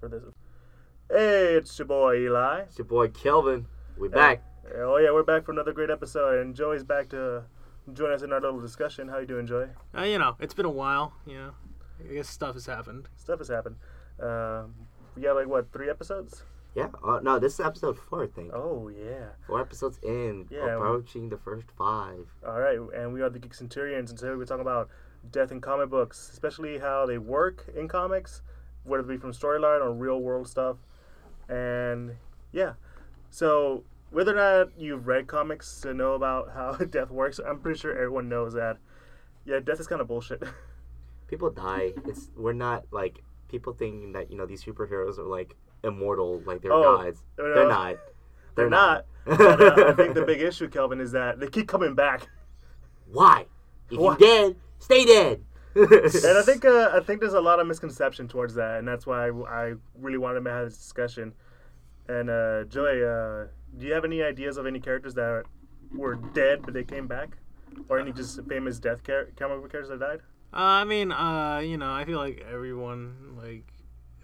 [0.00, 0.22] for this.
[1.10, 2.60] Hey, it's your boy Eli.
[2.60, 3.66] It's your boy Kelvin.
[3.96, 4.42] We're back.
[4.76, 7.44] Oh yeah, we're back for another great episode, and Joey's back to
[7.92, 9.08] join us in our little discussion.
[9.08, 9.68] How you doing, Joey?
[9.96, 11.14] Uh, you know, it's been a while.
[11.26, 11.50] You know,
[12.08, 13.08] I guess stuff has happened.
[13.16, 13.76] Stuff has happened.
[14.20, 14.74] Um,
[15.16, 16.42] we got like what three episodes?
[16.74, 16.88] Yeah.
[17.02, 18.52] Uh, no, this is episode four, I think.
[18.52, 19.30] Oh yeah.
[19.46, 22.26] Four episodes in, Yeah, approaching the first five.
[22.46, 24.90] All right, and we are the Geek Centurions, and today we're talking about
[25.32, 28.42] death in comic books, especially how they work in comics,
[28.84, 30.76] whether it be from storyline or real world stuff.
[31.48, 32.16] And
[32.52, 32.74] yeah,
[33.30, 37.78] so whether or not you've read comics to know about how death works, I'm pretty
[37.78, 38.78] sure everyone knows that.
[39.44, 40.42] Yeah, death is kind of bullshit.
[41.28, 41.92] People die.
[42.06, 46.62] It's we're not like people thinking that you know these superheroes are like immortal, like
[46.62, 47.22] they're Oh, gods.
[47.38, 47.96] no, They're not.
[48.54, 49.04] They're not.
[49.24, 52.28] But, uh, I think the big issue, Kelvin, is that they keep coming back.
[53.12, 53.44] Why?
[53.90, 54.12] If Why?
[54.12, 55.44] you dead, stay dead.
[55.78, 59.06] And I think uh, I think there's a lot of misconception towards that, and that's
[59.06, 61.34] why I, I really wanted to have this discussion.
[62.08, 65.44] And uh, Joey, uh, do you have any ideas of any characters that
[65.94, 67.36] were dead but they came back,
[67.88, 70.20] or any just famous death char- comic book characters that died?
[70.52, 73.66] Uh, I mean, uh, you know, I feel like everyone, like,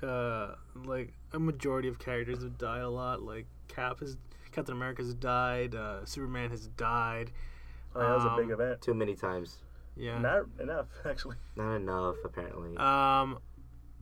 [0.03, 3.23] uh, like a majority of characters have died a lot.
[3.23, 4.17] Like Cap has,
[4.51, 5.75] Captain America has died.
[5.75, 7.31] Uh, Superman has died.
[7.95, 8.81] Oh, that was a big Um, event.
[8.81, 9.59] Too many times.
[9.97, 10.19] Yeah.
[10.19, 11.37] Not enough, actually.
[11.57, 12.77] Not enough, apparently.
[12.77, 13.39] Um.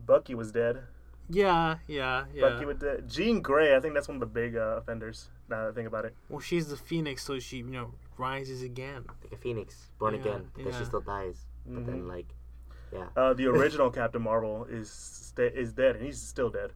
[0.04, 0.82] Bucky was dead.
[1.28, 1.76] Yeah.
[1.86, 2.24] Yeah.
[2.34, 2.48] Yeah.
[2.50, 3.08] Bucky was dead.
[3.08, 5.28] Jean Grey, I think that's one of the big uh, offenders.
[5.48, 6.14] Now that I think about it.
[6.28, 9.04] well, she's the Phoenix, so she, you know, rises again.
[9.22, 10.50] like a phoenix, born Yeah, again.
[10.54, 10.78] But then yeah.
[10.78, 11.46] she still dies.
[11.66, 12.08] But then, Mhm.
[12.08, 12.34] like,
[12.92, 13.06] yeah.
[13.16, 16.72] Uh, the original Captain Marvel is sta- is dead, and he's still dead.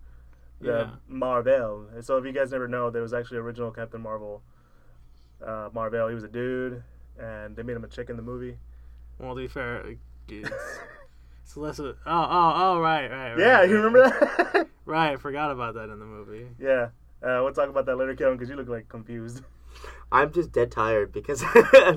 [0.61, 0.91] The Yeah.
[1.09, 1.89] Marvel.
[1.95, 4.43] And so if you guys never know, there was actually original Captain Marvel.
[5.45, 6.09] Uh, Marvel.
[6.09, 6.83] He was a dude,
[7.19, 8.57] and they made him a chick in the movie.
[9.19, 10.51] Well, to be fair, like, it's,
[11.43, 11.87] it's less of.
[11.87, 13.39] Oh, oh, oh, right, right, right.
[13.39, 14.69] yeah, right, you remember that?
[14.87, 16.47] Right, I forgot about that in the movie.
[16.61, 16.91] yeah.
[17.21, 19.43] Uh, we'll talk about that later, Kevin, because you look like confused.
[20.13, 21.43] I'm just dead tired because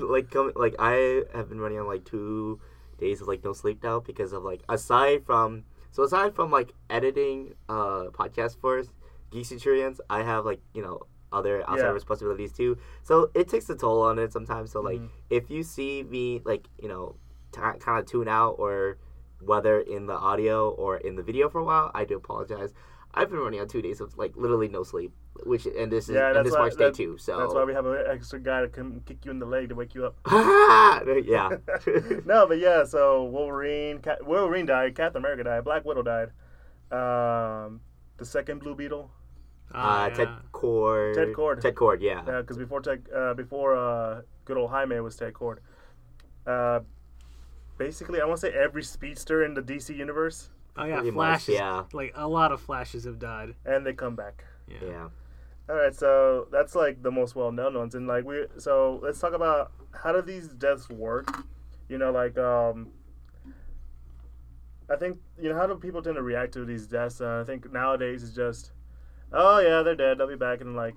[0.02, 2.58] like come like I have been running on like two
[2.98, 6.72] days of like no sleep now because of like aside from so aside from like
[6.88, 8.82] editing uh podcast for
[9.30, 11.02] Geek Centurions, I have like you know
[11.32, 11.92] other outside Yeah.
[11.92, 12.76] responsibilities too.
[13.02, 14.72] So it takes a toll on it sometimes.
[14.72, 15.08] So like Mhm.
[15.30, 17.16] if you see me like you know
[17.52, 18.98] t- kind of tune out or
[19.40, 22.74] whether in the audio or in the video for a while, I do apologize.
[23.12, 25.12] I've been running on two days of like literally no sleep,
[25.44, 27.16] which and this is Yeah, and this why- marks day two.
[27.18, 29.68] So That's why we have an extra guy to come kick you in the leg
[29.70, 30.14] to wake you up.
[31.24, 31.56] yeah.
[32.24, 32.84] no, but yeah.
[32.84, 34.94] So Wolverine, Wolverine died.
[34.94, 35.64] Captain America died.
[35.64, 36.30] Black Widow died.
[36.92, 37.80] Um,
[38.18, 39.10] the second Blue Beetle.
[39.72, 40.14] Ah, uh, yeah.
[40.14, 41.14] Ted Kord.
[41.14, 41.60] Ted Kord.
[41.60, 42.22] Ted Kord, yeah.
[42.26, 45.58] Yeah, because before Ted, uh, before uh, good old Jaime was Ted Kord.
[46.46, 46.80] Uh,
[47.78, 51.44] basically, I want to say every speedster in the DC universe, Oh yeah, Pretty much,
[51.44, 51.54] flashes.
[51.54, 51.84] yeah.
[51.92, 53.54] Like a lot of flashes have died.
[53.64, 54.44] and they come back.
[54.68, 54.78] Yeah.
[54.82, 55.08] Yeah.
[55.68, 59.34] All right, so that's like the most well-known ones, and like we, so let's talk
[59.34, 61.44] about how do these deaths work?
[61.88, 62.88] You know, like um,
[64.90, 67.20] I think you know how do people tend to react to these deaths?
[67.20, 68.72] Uh, I think nowadays it's just,
[69.32, 70.18] oh yeah, they're dead.
[70.18, 70.94] They'll be back in like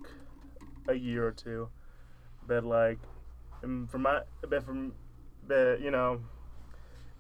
[0.88, 1.70] a year or two.
[2.48, 3.00] But like,
[3.64, 4.94] um, from my, but from,
[5.48, 6.22] but you know,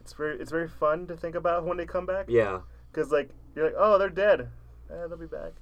[0.02, 2.26] it's very it's very fun to think about when they come back.
[2.28, 2.60] Yeah.
[2.92, 4.50] Because like you're like, oh, they're dead.
[4.92, 5.54] Eh, they'll be back.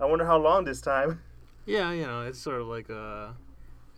[0.00, 1.20] I wonder how long this time.
[1.66, 3.36] Yeah, you know, it's sort of like a.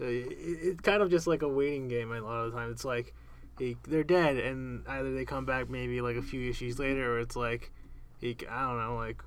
[0.00, 2.71] it- It's kind of just like a waiting game a lot of the time.
[2.72, 3.15] It's like
[3.88, 7.37] they're dead, and either they come back maybe like a few issues later, or it's
[7.37, 7.71] like,
[8.21, 9.22] I don't know, like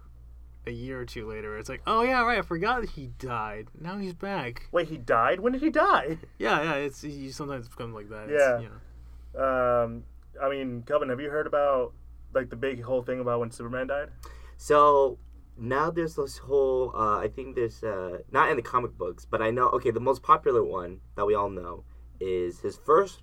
[0.68, 1.58] a year or two later.
[1.58, 3.68] It's like, oh yeah, right, I forgot he died.
[3.80, 4.68] Now he's back.
[4.72, 5.40] Wait, he died?
[5.40, 6.18] When did he die?
[6.38, 6.74] Yeah, yeah.
[6.76, 8.30] It's you sometimes become like that.
[8.30, 8.56] Yeah.
[8.56, 9.84] It's, you know.
[9.84, 10.04] Um,
[10.42, 11.94] I mean, Kelvin, have you heard about
[12.34, 14.10] like the big whole thing about when Superman died?
[14.58, 15.18] So
[15.58, 19.42] now there's this whole uh, I think there's uh, not in the comic books, but
[19.42, 21.84] I know okay, the most popular one that we all know
[22.20, 23.22] is his first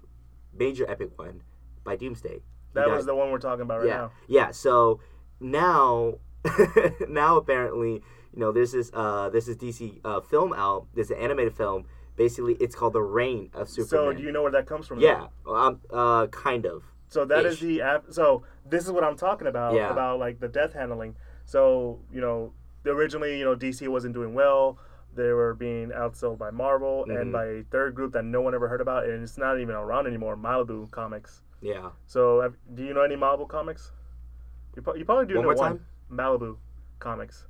[0.56, 1.42] major epic one
[1.84, 2.34] by Doomsday.
[2.34, 2.40] He
[2.74, 3.96] That was the one we're talking about right yeah.
[3.96, 4.12] now.
[4.26, 5.00] Yeah, so
[5.40, 6.18] now
[7.08, 8.02] now apparently,
[8.34, 11.86] you know, there's this uh there's this DC uh, film out, there's an animated film.
[12.16, 13.88] Basically it's called The Reign of Superman.
[13.88, 15.00] So do you know where that comes from?
[15.00, 16.82] Yeah, um, uh, kind of.
[17.08, 17.60] So that is Ish.
[17.60, 18.04] the app.
[18.10, 19.90] So this is what I'm talking about Yeah.
[19.90, 21.16] about like the death handling.
[21.44, 22.52] So you know,
[22.86, 24.78] originally you know DC wasn't doing well.
[25.14, 27.32] They were being outsold by Marvel and Mhm.
[27.32, 30.06] by a third group that no one ever heard about, and it's not even around
[30.06, 30.36] anymore.
[30.36, 31.42] Malibu Comics.
[31.60, 31.90] Yeah.
[32.06, 33.92] So have, do you know any Malibu Comics?
[34.74, 35.70] You, you probably do One know more one.
[35.78, 35.86] time?
[36.12, 36.56] Malibu
[36.98, 37.46] Comics.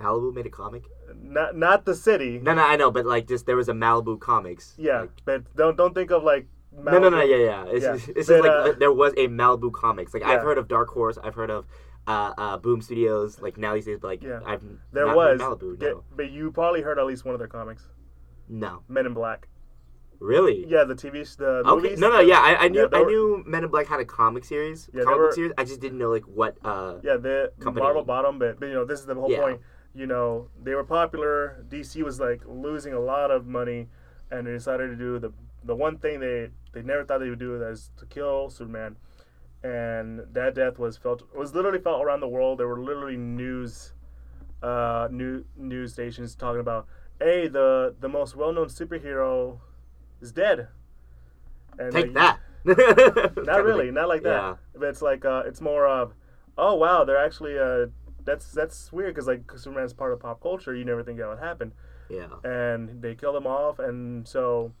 [0.00, 0.84] Malibu made a comic.
[1.14, 2.38] Not not the city.
[2.42, 4.74] No, no, I know, but like just there was a Malibu Comics.
[4.76, 6.46] Yeah, Like, but don't don't think of like.
[6.76, 7.64] no, no, no, yeah, yeah.
[7.66, 7.92] It's, Yeah.
[7.96, 10.12] just, it's But, just like uh, there was a Malibu Comics.
[10.12, 10.30] Like yeah.
[10.32, 11.16] I've heard of Dark Horse.
[11.22, 11.66] I've heard of
[12.08, 13.40] uh, uh, Boom Studios.
[13.40, 14.40] Like now these days, but like Yeah.
[14.44, 14.62] I've
[14.92, 15.80] There was, Malibu.
[15.80, 16.02] no.
[16.14, 17.86] but you probably heard at least one of their comics,
[18.48, 19.46] no, Men in Black.
[20.24, 20.64] Really.
[20.66, 21.70] Yeah, the TV, the Okay.
[21.70, 21.98] movies.
[22.00, 24.04] No, no, yeah, I, I knew Yeah, I were- knew Men in Black had a
[24.04, 25.52] comic series, Yeah, comic were- book series.
[25.58, 26.56] I just didn't know like what.
[26.64, 27.82] Uh, Yeah, the Company.
[27.84, 29.42] Marvel bottom, but, but you know this is the whole Yeah.
[29.42, 29.60] point.
[29.94, 31.64] You know they were popular.
[31.68, 33.88] DC was like losing a lot of money,
[34.30, 35.32] and they decided to do the
[35.62, 38.96] the one thing they they never thought they would do is to kill Superman,
[39.62, 42.58] and that death was felt was literally felt around the world.
[42.58, 43.92] There were literally news,
[44.62, 46.86] uh, new news stations talking about,
[47.20, 49.60] hey, the the most well known superhero
[50.20, 50.68] is dead.
[51.78, 52.40] And take like, that.
[53.46, 54.30] not really, not like that.
[54.42, 54.54] Yeah.
[54.74, 56.14] But it's like uh, it's more of,
[56.56, 57.86] oh wow, they're actually uh,
[58.24, 60.74] that's that's weird because like Superman's part of pop culture.
[60.74, 61.72] You never think that would happen,
[62.08, 62.28] Yeah.
[62.42, 64.72] and they kill him off, and so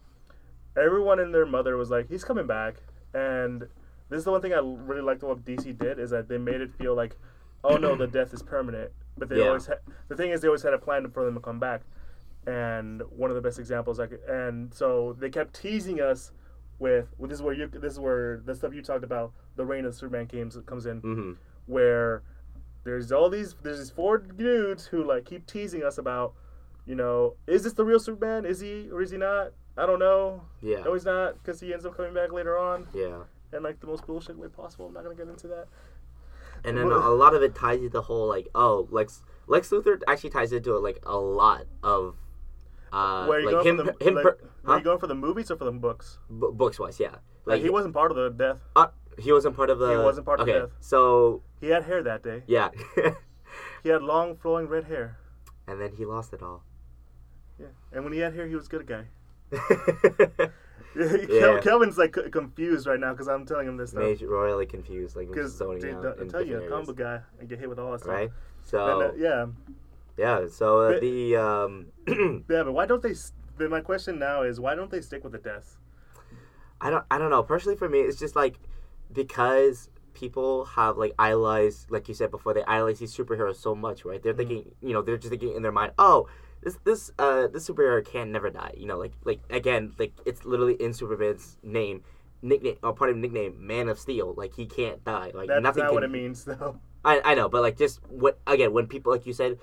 [0.76, 2.76] everyone and their mother was like, he's coming back,
[3.12, 3.62] and
[4.08, 6.60] this is the one thing I really liked what DC did is that they made
[6.60, 7.16] it feel like,
[7.62, 8.90] oh no, the death is permanent.
[9.18, 9.48] But they Yeah.
[9.48, 9.74] always ha-
[10.08, 11.82] the thing is they always had a plan for them to come back,
[12.46, 16.32] and one of the best examples I could, and so they kept teasing us
[16.78, 19.64] with well, this is where you this is where the stuff you talked about the
[19.64, 21.32] reign of Superman games comes in hmm
[21.66, 22.22] where
[22.84, 26.34] there's all these there's these four dudes who like keep teasing us about
[26.84, 28.44] you know is this the real Superman?
[28.44, 29.52] Is he or is he not?
[29.76, 30.42] I don't know.
[30.60, 30.82] Yeah.
[30.84, 32.86] no he's not because he ends up coming back later on.
[32.94, 33.22] Yeah.
[33.52, 34.86] And like the most bullshit way possible.
[34.86, 35.66] I'm not gonna get into that.
[36.64, 40.00] And then a lot of it ties into the whole like oh Lex Lex Luthor
[40.06, 42.16] actually ties into it like a lot of
[42.94, 44.76] uh where are you like going him for the him like, per- were huh?
[44.78, 46.18] you going for the movies or for the books?
[46.30, 47.16] B- books wise yeah.
[47.44, 48.58] Like like he wasn't part of the death.
[48.76, 48.88] Uh,
[49.18, 50.70] he wasn't part of the He wasn't part of okay Death.
[50.80, 52.42] so he had hair that day.
[52.46, 52.70] Yeah.
[53.84, 55.18] He had long flowing red hair.
[55.68, 56.64] And then he lost it all.
[57.58, 59.04] Yeah and when he had hair he was a good guy.
[60.96, 61.58] Yeah.
[61.60, 64.02] Kelvin's like confused right now because I'm telling him this stuff.
[64.02, 67.48] made royally confused like Because zoning dude, out I tell you, a comic guy and
[67.48, 68.14] get hit with all that stuff.
[68.14, 68.30] right?
[68.62, 69.46] So And, uh, yeah,
[70.16, 73.14] yeah so uh, But- the um yeah, but why don't they?
[73.68, 75.76] my question now is, why don't they stick with the death?
[76.80, 77.42] I don't I don't know.
[77.42, 78.58] Personally for me it's just like
[79.12, 84.04] because people have like idolized like you said before, they idolize these superheroes so much,
[84.04, 84.22] right?
[84.22, 84.38] They're Mhm.
[84.38, 86.28] thinking you know, they're just thinking in their mind, Oh,
[86.62, 88.74] this this uh this superhero can never die.
[88.76, 92.02] You know, like like again, like it's literally in Superman's name.
[92.42, 94.34] Nickname or part of nickname, Man of Steel.
[94.36, 95.30] Like he can't die.
[95.32, 96.78] Like That's nothing not can, what it means, though.
[97.02, 99.58] I, I know, but like just what again when people like you said,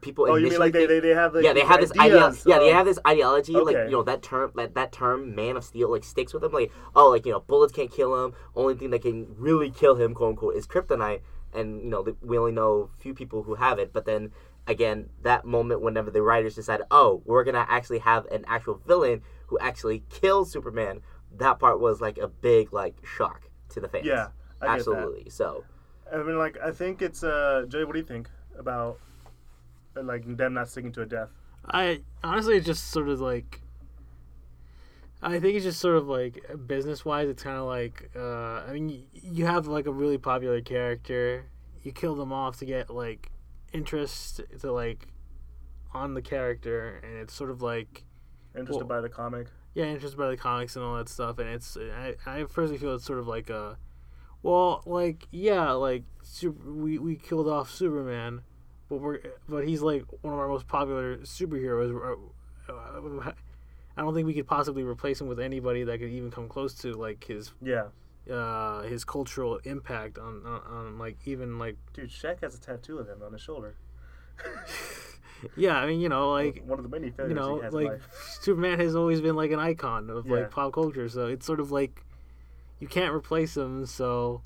[0.00, 2.26] people Oh, you mean like they, they, they have like yeah, they have this idea.
[2.26, 3.54] ideas Yeah, they have this ideology.
[3.54, 3.64] okay.
[3.64, 6.52] Like you know that term, like that term, Man of Steel, like sticks with them.
[6.52, 8.34] Like oh, like you know, bullets can't kill him.
[8.54, 11.20] Only thing that can really kill him, quote unquote, is kryptonite.
[11.52, 13.92] And you know, we only know a few people who have it.
[13.92, 14.32] But then
[14.66, 19.22] again, that moment whenever the writers decided, oh, we're gonna actually have an actual villain
[19.46, 21.00] who actually kills Superman.
[21.36, 24.06] That part was like a big like shock to the fans.
[24.06, 24.28] Yeah,
[24.60, 25.30] I absolutely.
[25.30, 25.64] So.
[26.12, 27.84] I mean, like I think it's uh, Jay.
[27.84, 28.98] What do you think about
[30.04, 31.30] like them not sticking to a death?
[31.64, 33.60] I honestly, it's just sort of like.
[35.22, 37.28] I think it's just sort of like business wise.
[37.28, 41.46] It's kind of like uh, I mean, you have like a really popular character,
[41.82, 43.30] you kill them off to get like
[43.72, 45.08] interest to like
[45.94, 48.04] on the character, and it's sort of like
[48.54, 49.48] Interested Well- by the comic?
[49.74, 52.94] yeah, interested by the comics and all that stuff, and it's I I personally feel
[52.94, 53.76] it's sort of like a,
[54.42, 58.42] well, like yeah, like super, we we killed off Superman,
[58.88, 59.18] but we're
[59.48, 61.94] but he's like one of our most popular superheroes.
[62.68, 63.32] Uh, uh,
[63.96, 66.74] I don't think we could possibly replace him with anybody that could even come close
[66.74, 67.86] to like his Yeah,
[68.30, 72.98] uh his cultural impact on on, on like even like dude, Shaq has a tattoo
[72.98, 73.76] of him on his shoulder.
[75.56, 77.90] yeah I mean you know like one of the many you know, he has like
[77.90, 78.08] life.
[78.40, 80.32] Superman has always been like an icon of Yeah.
[80.34, 82.04] like pop culture, so it's sort of like
[82.78, 83.86] you can't replace him.
[83.86, 84.42] So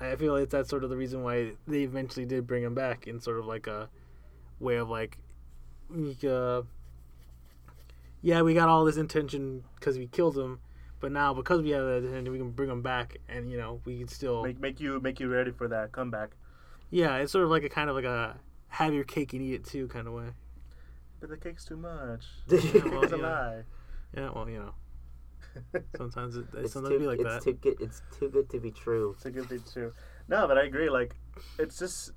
[0.00, 3.06] I feel like that's sort of the reason why they eventually did bring him back
[3.06, 3.88] in sort of like a
[4.58, 5.18] way of like,
[6.26, 6.62] uh,
[8.22, 10.60] yeah, we got all this intention because we killed him,
[11.00, 13.80] but now because we have that intention, we can bring him back, and you know
[13.84, 16.30] we can still, Make make you make you ready for that comeback.
[16.90, 18.36] yeah, it's sort of like a kind of like a
[18.68, 20.28] have your cake and eat it too kind of way.
[21.20, 22.24] But the cake's too much.
[22.48, 23.22] Yeah, well, it's a yeah.
[23.22, 23.62] lie.
[24.16, 24.74] Yeah, well, you know,
[25.96, 27.42] sometimes it, it it's sometimes too, be like it's that.
[27.42, 27.80] too good.
[27.80, 29.12] It's too good to be true.
[29.16, 29.92] It's a good thing too.
[30.28, 30.90] No, but I agree.
[30.90, 31.14] Like,
[31.58, 32.12] it's just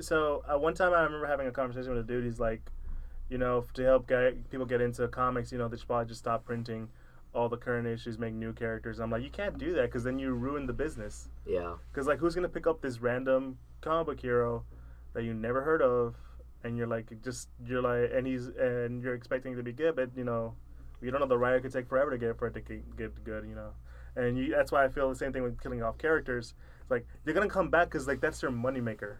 [0.00, 0.42] so.
[0.48, 2.24] At one time, I remember having a conversation with a dude.
[2.24, 2.70] He's like,
[3.28, 6.20] you know, to help get, people get into comics, you know, they should probably just
[6.20, 6.88] stop printing
[7.34, 8.98] all the current issues, make new characters.
[8.98, 11.28] I'm like, you can't do that because then you ruin the business.
[11.46, 11.74] Yeah.
[11.92, 14.64] Because like, who's gonna pick up this random comic book hero
[15.12, 16.14] that you never heard of,
[16.64, 19.96] and you're like, just you're like, and he's and you're expecting it to be good,
[19.96, 20.54] but you know,
[21.06, 23.24] you don't know the writer could take forever to get for it to get, get
[23.24, 23.70] good, you know.
[24.16, 26.54] And you, that's why I feel the same thing with killing off characters.
[26.80, 29.18] It's like they're gonna come back because like that's their moneymaker.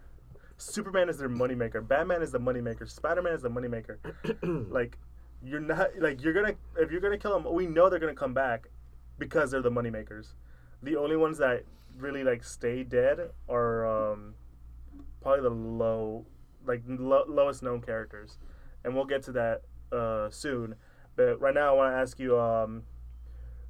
[0.57, 1.87] Superman is their moneymaker.
[1.87, 2.89] Batman is the moneymaker.
[2.89, 3.99] Spider Man is the moneymaker.
[4.69, 4.97] like
[5.41, 8.33] you're not like you're gonna if you're gonna kill them, we know they're gonna come
[8.33, 8.67] back
[9.17, 10.33] because they're the moneymakers.
[10.83, 11.63] The only ones that
[11.97, 14.33] really like stay dead are um,
[15.21, 16.25] probably the low
[16.65, 18.39] like lo- lowest known characters,
[18.83, 20.75] and we'll get to that uh, soon.
[21.17, 22.83] But right now, I want to ask you, um,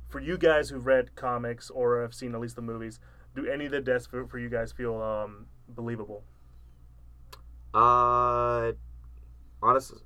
[0.09, 2.99] for you guys who've read comics or have seen at least the movies,
[3.35, 6.23] do any of the deaths for, for you guys feel um, believable?
[7.73, 8.73] Uh,
[9.63, 10.01] honestly,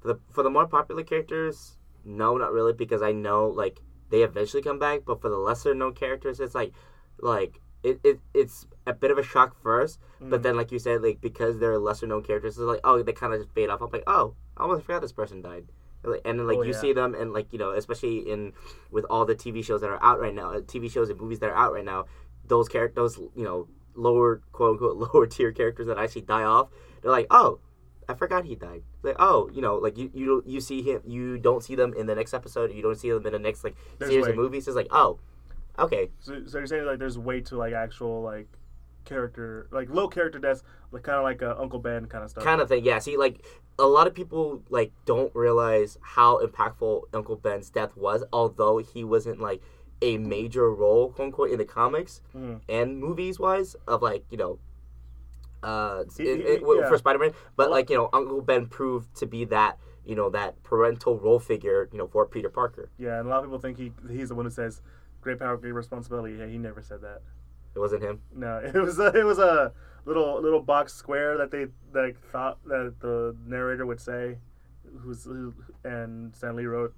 [0.00, 4.22] for the for the more popular characters, no, not really, because I know like they
[4.22, 5.00] eventually come back.
[5.06, 6.72] But for the lesser known characters, it's like
[7.20, 10.42] like it, it it's a bit of a shock first, but Mm.
[10.42, 13.32] then like you said, like because they're lesser known characters, it's like oh they kind
[13.32, 13.80] of just fade off.
[13.80, 15.66] I'm like oh I almost forgot this person died.
[16.04, 16.80] And then like Oh, you yeah.
[16.80, 18.52] see them and like you know especially in
[18.90, 21.40] with all the TV shows that are out right now, uh, TV shows and movies
[21.40, 22.06] that are out right now,
[22.46, 26.68] those characters, those you know lower quote unquote lower tier characters that actually die off,
[27.02, 27.60] they're like oh
[28.08, 28.82] I forgot he died.
[29.02, 32.06] Like oh you know like you you you see him you don't see them in
[32.06, 34.30] the next episode, you don't see them in the next like There's series way.
[34.30, 34.66] of movies.
[34.68, 35.18] It's like oh
[35.78, 38.48] okay So, so you're saying like there's way to like actual like
[39.08, 40.62] character like low character deaths,
[40.92, 42.44] like kind of like uh, Uncle Ben kind of stuff.
[42.44, 42.84] kind of thing.
[42.84, 42.98] Yeah.
[42.98, 43.44] See, like
[43.78, 49.02] a lot of people like don't realize how impactful Uncle Ben's death was, although he
[49.04, 49.62] wasn't like
[50.02, 52.60] a major role, quote unquote, in the comics Mhm.
[52.68, 54.58] and movies wise of like you know.
[55.60, 56.88] Uh, He- in- he- in- w- yeah.
[56.88, 60.62] for Spider-Man, but like you know, Uncle Ben proved to be that you know that
[60.62, 62.90] parental role figure, you know, for Peter Parker.
[62.96, 64.82] Yeah, and a lot of people think he he's the one who says
[65.20, 67.22] "great power, great responsibility." Yeah, he never said that.
[67.78, 68.20] It wasn't him.
[68.34, 69.72] No, it was a, it was a
[70.04, 74.38] little little box square that they like thought that the narrator would say,
[75.02, 75.54] who's who,
[75.84, 76.92] and Stan Lee wrote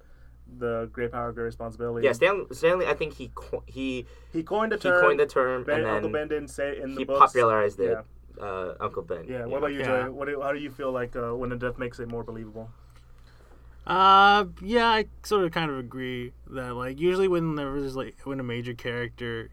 [0.57, 2.05] the great power, great responsibility.
[2.07, 2.87] Yeah, Stan, Stanley.
[2.87, 4.93] I think he co- he he coined the term.
[4.93, 5.05] he term.
[5.05, 7.19] coined the term ben, and then Uncle Ben didn't say it in he the books.
[7.19, 7.91] popularized it.
[7.91, 8.43] Yeah.
[8.43, 9.25] Uh, Uncle Ben.
[9.27, 9.41] Yeah.
[9.41, 9.57] What know.
[9.57, 9.85] about you, Yeah.
[10.03, 10.09] Joey?
[10.09, 12.71] What do, how do you feel like uh, when a death makes it more believable?
[13.85, 18.39] Uh, yeah, I sort of kind of agree that like usually when there's like when
[18.39, 19.49] a major character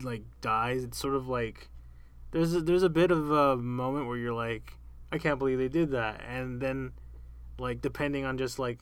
[0.00, 1.68] like dies, it's sort of like
[2.30, 4.74] there's a, there's a bit of a moment where you're like,
[5.10, 6.92] I can't believe they did that, and then
[7.58, 8.80] like depending on just like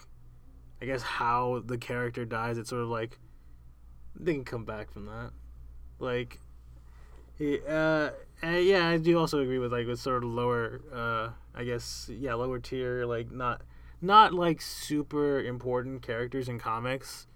[0.81, 3.19] I guess how the character dies, it's sort of like
[4.15, 5.31] they can come back from that,
[5.99, 6.41] like.
[7.41, 8.11] uh,
[8.43, 12.35] yeah, I do also agree with like with sort of lower, uh, I guess, yeah,
[12.35, 13.63] lower tier, like not
[14.01, 17.27] not like super important characters in comics.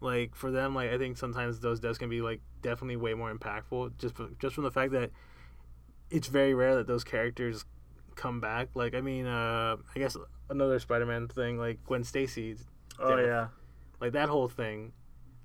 [0.00, 3.32] Like for them, like I think sometimes those deaths can be like definitely way more
[3.34, 5.10] impactful just f- just from the fact that
[6.10, 7.64] it's very rare that those characters
[8.14, 8.68] come back.
[8.74, 10.16] Like I mean, uh, I guess
[10.50, 12.56] another Spider-Man thing, like Gwen Stacy,
[12.98, 13.24] Oh Yeah.
[13.24, 13.46] yeah.
[14.00, 14.92] like that whole thing.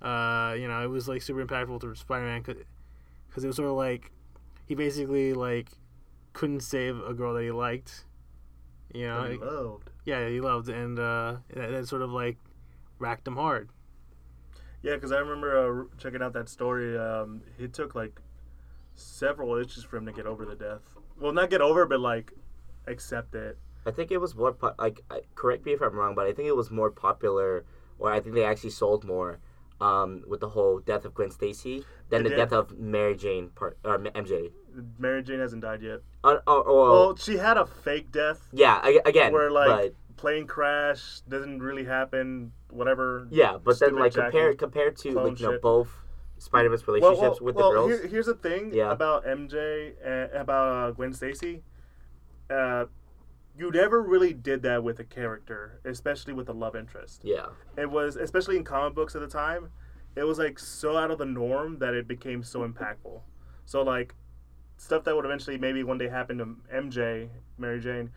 [0.00, 3.74] Uh, you know, it was like super impactful to Spider-Man because it was sort of
[3.76, 4.12] like
[4.66, 5.70] he basically like
[6.34, 8.04] couldn't save a girl that he liked.
[8.94, 9.90] You know, he loved.
[10.04, 12.36] yeah, he loved, and uh, that, that sort of like
[12.98, 13.70] racked him hard.
[14.82, 16.96] Yeah, because I remember uh, checking out that story.
[16.96, 18.20] Um, it took like
[18.94, 20.82] several issues for him to get over the death.
[21.20, 22.32] Well, not get over, but like
[22.86, 23.58] accept it.
[23.86, 25.02] I think it was more po- like
[25.34, 27.64] correct me if I'm wrong, but I think it was more popular,
[27.98, 29.40] or I think they actually sold more
[29.80, 33.78] um, with the whole death of Gwen Stacy than the death of Mary Jane part
[33.84, 34.52] or MJ.
[34.98, 36.00] Mary Jane hasn't died yet.
[36.22, 39.94] Uh, oh, oh, Well, she had a fake death yeah, I, again, where like but
[40.18, 42.52] plane crash doesn't really happen.
[42.70, 43.26] Whatever.
[43.30, 45.88] yeah, but then like compared compared to like you know both
[46.36, 47.90] Spider-Man's relationships well, with well, the girls.
[47.90, 48.92] Here, here's the thing Yeah.
[48.92, 51.62] about MJ and about uh, Gwen Stacy.
[52.50, 52.86] Uh,
[53.56, 57.22] you never really did that with a character, especially with a love interest.
[57.24, 57.46] yeah,
[57.76, 59.70] It was especially in comic books at the time.
[60.14, 63.20] It was like so out of the norm that it became so impactful.
[63.66, 64.14] So like
[64.76, 68.10] stuff that would eventually maybe one day happen to MJ, Mary Jane.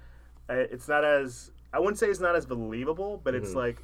[0.48, 3.56] It's not as I wouldn't say it's not as believable, but it's Mhm.
[3.56, 3.84] like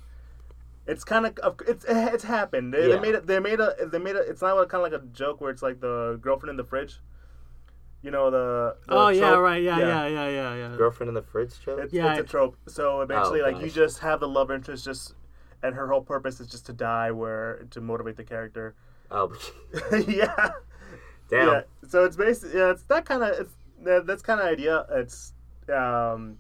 [0.88, 2.74] it's kind of it's it's happened.
[2.74, 2.96] They, Yeah.
[2.96, 3.28] they made it.
[3.28, 3.76] They made a.
[3.92, 4.20] They made a.
[4.20, 7.02] It's not kind of like a joke where it's like the girlfriend in the fridge.
[8.02, 8.76] You know the.
[8.88, 10.76] the oh yeah, right, yeah, yeah, yeah, yeah, yeah.
[10.78, 11.78] girlfriend in the fridge show.
[11.78, 12.56] It's, Yeah, it's a I- trope.
[12.68, 15.16] So eventually, like you just have the love interest, just
[15.64, 18.76] and her whole purpose is just to die, where to motivate the character.
[19.12, 19.34] oh,
[20.08, 20.52] yeah.
[21.30, 21.48] damn.
[21.48, 21.62] Yeah.
[21.88, 23.54] So it's basically yeah, it's that kind of it's
[23.84, 24.86] that, that's kind of idea.
[24.92, 25.34] It's
[25.74, 26.38] um,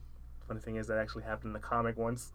[0.47, 2.31] funny thing is that actually happened in the comic once.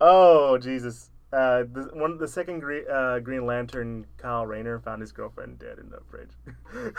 [0.00, 1.10] Oh Jesus.
[1.30, 5.78] Uh, the one the second Green uh, Green Lantern, Kyle Rayner, found his girlfriend dead
[5.78, 6.30] in the fridge.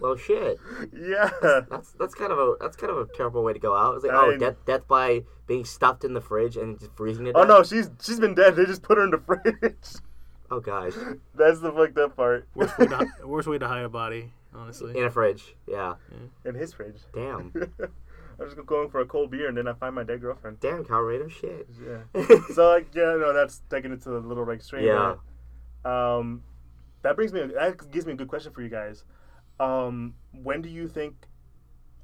[0.00, 0.58] Well, shit.
[0.92, 1.30] yeah,
[1.70, 3.94] That's that's kind of a that's kind of a terrible way to go out.
[3.94, 7.26] It's like I- oh, death death by being stuffed in the fridge and just freezing
[7.26, 8.56] to Oh no, she's she's been dead.
[8.56, 9.76] They just put her in the fridge.
[10.50, 10.94] Oh gosh.
[11.36, 12.48] That's the fucked up part.
[12.56, 14.32] Worst way to worst way to hide a body.
[14.52, 14.98] honestly.
[14.98, 15.54] in a fridge.
[15.68, 15.94] Yeah.
[16.44, 16.98] in his fridge.
[17.14, 17.52] Damn.
[18.42, 20.60] I'm just going for a cold beer and then I find my dead girlfriend.
[20.60, 21.68] Damn, Colorado shit.
[21.84, 22.24] Yeah.
[22.54, 24.84] so like yeah, no, that's taking it to a little like extreme.
[24.84, 25.14] Yeah.
[25.84, 26.42] Um,
[27.02, 27.40] that brings me.
[27.54, 29.04] That gives me a good question for you guys.
[29.58, 31.26] Um, when do you think?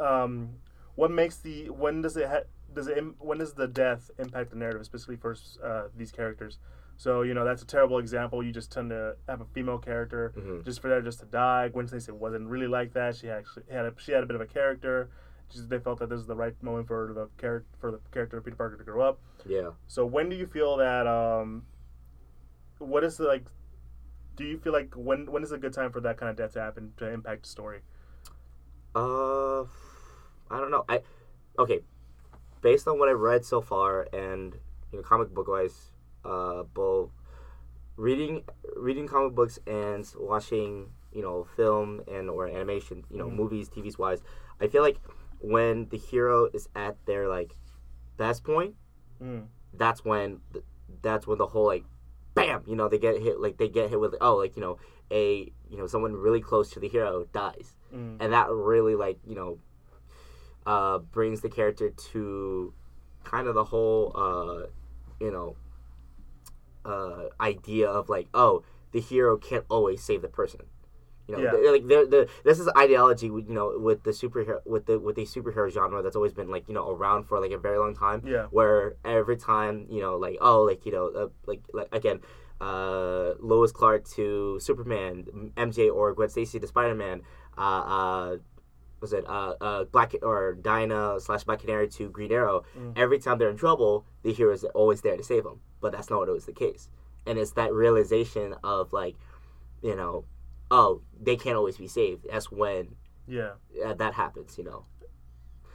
[0.00, 0.50] Um,
[0.94, 4.50] what makes the when does it ha- does it im- when does the death impact
[4.50, 6.58] the narrative, especially for uh, these characters?
[6.96, 8.42] So you know that's a terrible example.
[8.42, 10.64] You just tend to have a female character Mhm.
[10.64, 11.68] just for that just to die.
[11.68, 13.14] Gwen Stacy wasn't really like that.
[13.16, 15.08] She actually had a, she had a bit of a character.
[15.50, 18.36] Just, they felt that this is the right moment for the character for the character
[18.38, 19.18] of Peter Parker to grow up.
[19.46, 19.70] Yeah.
[19.86, 21.64] So when do you feel that um
[22.78, 23.46] what is the like
[24.36, 26.52] do you feel like when when is a good time for that kind of death
[26.52, 27.80] to happen to impact the story?
[28.94, 29.62] Uh,
[30.50, 30.84] I don't know.
[30.88, 31.02] I
[31.58, 31.80] okay.
[32.60, 34.56] Based on what I've read so far, and
[34.92, 35.92] you know, comic book wise,
[36.24, 37.10] uh, both
[37.96, 38.44] reading
[38.76, 43.36] reading comic books and watching you know film and or animation, you know, Mhm.
[43.36, 44.22] movies, TVs wise,
[44.60, 44.98] I feel like
[45.40, 47.54] when the hero is at their like
[48.16, 48.74] best point,
[49.22, 49.46] Mm.
[49.74, 50.64] that's when th-
[51.02, 51.84] that's when the whole like
[52.34, 54.78] bam you know they get hit like they get hit with oh like you know
[55.10, 58.18] a you know someone really close to the hero dies Mm.
[58.20, 59.58] and that really like you know
[60.66, 62.72] uh brings the character to
[63.24, 64.66] kind of the whole uh
[65.20, 65.56] you know
[66.84, 70.60] uh idea of like oh the hero can't always save the person
[71.28, 71.70] you know Yeah.
[71.70, 75.16] like the the this is ideology with, you know with the superhero with the with
[75.16, 77.94] the superhero genre that's always been like you know around for like a very long
[77.94, 78.46] time Yeah.
[78.50, 82.20] where every time you know like oh like you know uh, like like again
[82.60, 87.22] uh Lois Clark to Superman MJ or Gwen Stacy to Spider-Man
[87.56, 88.36] uh uh
[89.00, 92.92] was it uh uh Black or Dinah slash Black Canary to Green Arrow Mm.
[92.96, 96.10] every time they're in trouble the hero is always there to save them but that's
[96.10, 96.88] not always the case
[97.26, 99.14] and it's that realization of like
[99.82, 100.24] you know
[100.70, 102.94] oh they can't always be saved that's when
[103.26, 103.52] Yeah.
[103.84, 104.84] uh, that happens you know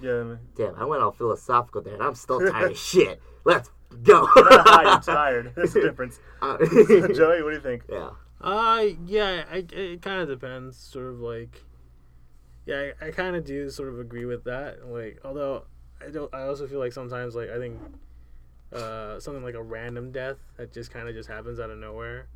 [0.01, 0.19] Yeah.
[0.19, 3.21] I mean, Damn, I went all philosophical there, and I'm still tired of shit.
[3.45, 3.69] Let's
[4.03, 4.27] go.
[4.35, 5.53] not high, I'm tired.
[5.55, 6.19] There's a difference.
[6.41, 6.57] Uh,
[7.13, 7.83] Joey, what do you think?
[7.89, 8.09] yeah.
[8.41, 10.77] Uh, yeah, I, it kind of depends.
[10.77, 11.63] Sort of like,
[12.65, 14.85] yeah, I, I kind of do sort of agree with that.
[14.87, 15.63] Like, although
[16.05, 17.79] I don't, I also feel like sometimes, like, I think,
[18.73, 22.27] uh, something like a random death that just kind of just happens out of nowhere,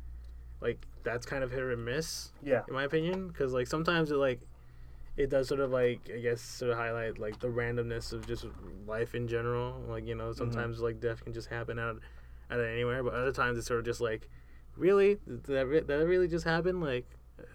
[0.60, 2.62] like that's kind of hit or miss Yeah.
[2.68, 3.28] in my opinion.
[3.28, 4.40] Because like sometimes it like,
[5.16, 8.46] it does sort of like I guess sort of highlight like the randomness of just
[8.86, 9.80] life in general.
[9.88, 12.00] Like you know sometimes like death can just happen out
[12.50, 14.28] out of anywhere, but other times it's sort of just like
[14.76, 17.04] really did that, re- that really just happened like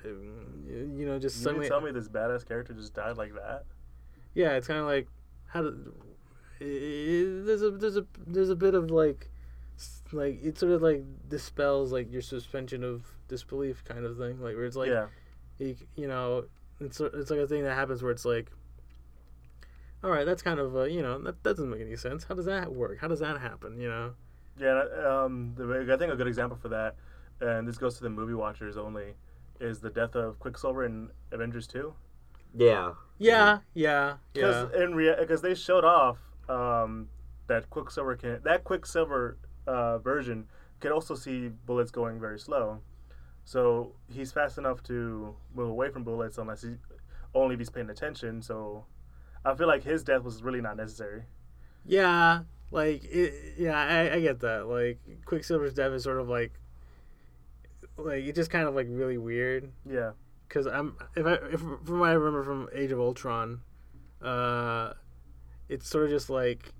[0.05, 3.63] um, you know just You suddenly tell me this badass character just died like that?
[4.33, 5.07] yeah it's kind of like
[5.47, 5.73] how did
[6.59, 9.29] i- i- there's a there's a there's a bit of like
[10.13, 14.55] like it sort of like dispels like your suspension of disbelief kind of thing like
[14.55, 15.07] where it's like yeah.
[15.57, 16.45] you, you know
[16.79, 18.51] it's it's like a thing that happens where it's like
[20.03, 22.35] all right that's kind of uh, you know that, that doesn't make any sense how
[22.35, 24.13] does that work how does that happen you know
[24.59, 26.95] Yeah, um, the, I think a good example for that,
[27.41, 29.15] and this goes to the movie watchers only,
[29.59, 31.95] is the death of Quicksilver in Avengers Two.
[32.55, 32.91] Yeah.
[33.17, 37.07] yeah yeah yeah Because in rea- because they showed off um,
[37.47, 40.45] that Quicksilver can that Quicksilver uh, version
[40.79, 42.79] could also see bullets going very slow,
[43.45, 46.75] so he's fast enough to move away from bullets unless he
[47.33, 48.41] only if he's paying attention.
[48.41, 48.85] So
[49.45, 51.23] I feel like his death was really not necessary.
[51.85, 54.67] Yeah, like it, yeah, I, I get that.
[54.67, 56.53] Like Quicksilver's death is sort of like,
[57.97, 59.71] like it just kind of like really weird.
[59.89, 60.11] Yeah,
[60.53, 63.61] Cause I'm if I if from what I remember from Age of Ultron,
[64.21, 64.93] uh,
[65.67, 66.73] it's sort of just like,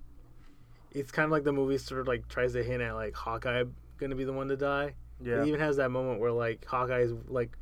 [0.94, 3.64] it's kind of like the movie sort of like tries to hint at like Hawkeye
[3.98, 4.94] gonna be the one to die.
[5.22, 7.58] yeah, It even has that moment where like Hawkeye is like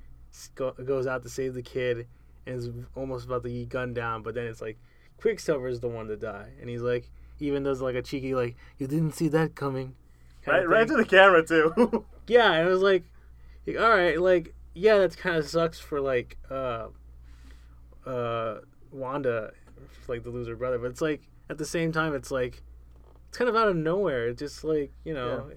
[0.56, 2.08] go, goes out to save the kid
[2.46, 4.78] and is almost about to get gunned down, but then it's like
[5.18, 8.56] Quicksilver is the one to die, and he's like even does like a cheeky like
[8.78, 9.96] you didn't see that coming.
[10.48, 12.06] right, right to the camera too.
[12.28, 13.04] Yeah, and it was like,
[13.68, 16.88] like, all right, like yeah, that's kind of sucks for like uh,
[18.06, 18.60] uh,
[18.92, 19.52] Wanda,
[20.08, 22.62] like the loser brother, but it's like at the same time, it's like
[23.32, 24.28] it's kind of out of nowhere.
[24.28, 25.50] It's just like you know,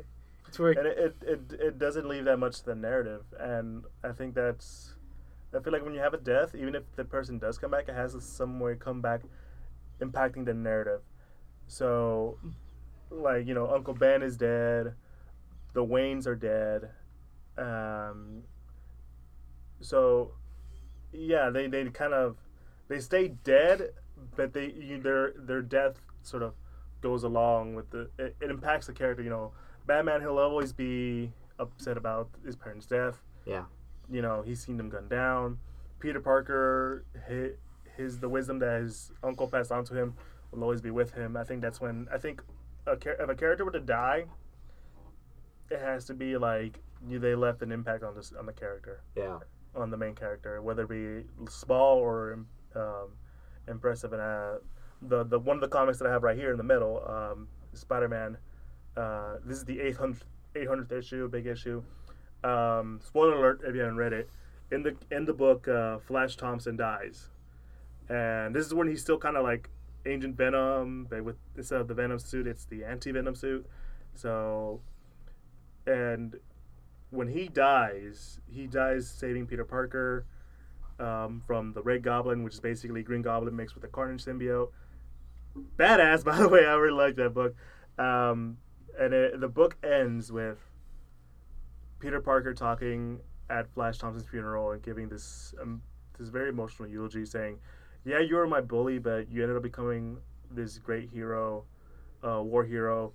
[0.47, 3.25] it's where and it, it, it, it doesn't leave that much to the narrative.
[3.41, 4.95] And i think that's
[5.53, 7.89] i feel like when you have a death even if the person does come back
[7.89, 9.23] it has some way come back
[10.01, 11.01] impacting the narrative.
[11.67, 12.39] So
[13.11, 14.95] like you know uncle ben is dead.
[15.73, 16.91] The waynes are dead.
[17.59, 18.45] Um
[19.81, 20.31] so
[21.13, 22.37] yeah they, they kind of
[22.87, 23.95] they stay dead
[24.37, 26.55] but they you, their their death sort of
[27.05, 29.53] goes along with the it, it impacts the character you know
[29.87, 33.65] batman he'll always be upset about his parents death Yeah.
[34.11, 35.59] you know he's seen them gunned down
[36.01, 37.53] Peter Parker, his,
[37.97, 40.13] his the wisdom that his uncle passed on to him
[40.51, 41.35] will always be with him.
[41.35, 42.43] I think that's when I think
[42.87, 44.25] a if a character were to die,
[45.71, 49.01] it has to be like you they left an impact on this on the character,
[49.17, 49.39] Yeah.
[49.75, 51.07] on the main character, whether it be
[51.51, 52.39] small or
[52.77, 53.09] um,
[53.67, 54.13] impressive.
[54.13, 54.55] And uh,
[55.09, 57.49] the the one of the comics that I have right here in the middle, um,
[57.73, 58.39] Spider Man.
[58.97, 60.21] Uh, this is the 800th,
[60.55, 61.83] 800th issue, big issue.
[62.45, 64.29] Um, spoiler alert if you haven't read it.
[64.71, 67.31] In the in the book, uh, Flash Thompson dies,
[68.09, 69.69] and this is when he's still kind of like
[70.07, 73.67] Agent Venom, but with instead of the Venom suit, it's the anti Venom suit.
[74.15, 74.81] So,
[75.87, 76.37] and
[77.11, 80.27] when he dies, he dies saving Peter Parker
[80.99, 84.71] um, from the Red Goblin, which is basically Green Goblin mixed with the Carnage symbiote.
[85.77, 86.67] Badass, by the way.
[86.67, 87.55] I really like that book.
[87.99, 88.59] Um,
[88.99, 90.59] and it, the book ends with
[92.01, 95.83] Peter Parker talking at Flash Thompson's funeral and giving this um,
[96.19, 97.59] this very emotional eulogy, saying,
[98.05, 100.19] "Yeah, you were my bully, but you ended up becoming
[100.51, 101.65] this great hero,
[102.27, 103.13] uh, war hero.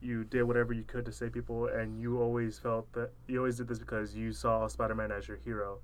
[0.00, 3.58] You did whatever you could to save people, and you always felt that you always
[3.58, 5.78] did this because you saw Spider-Man as your hero.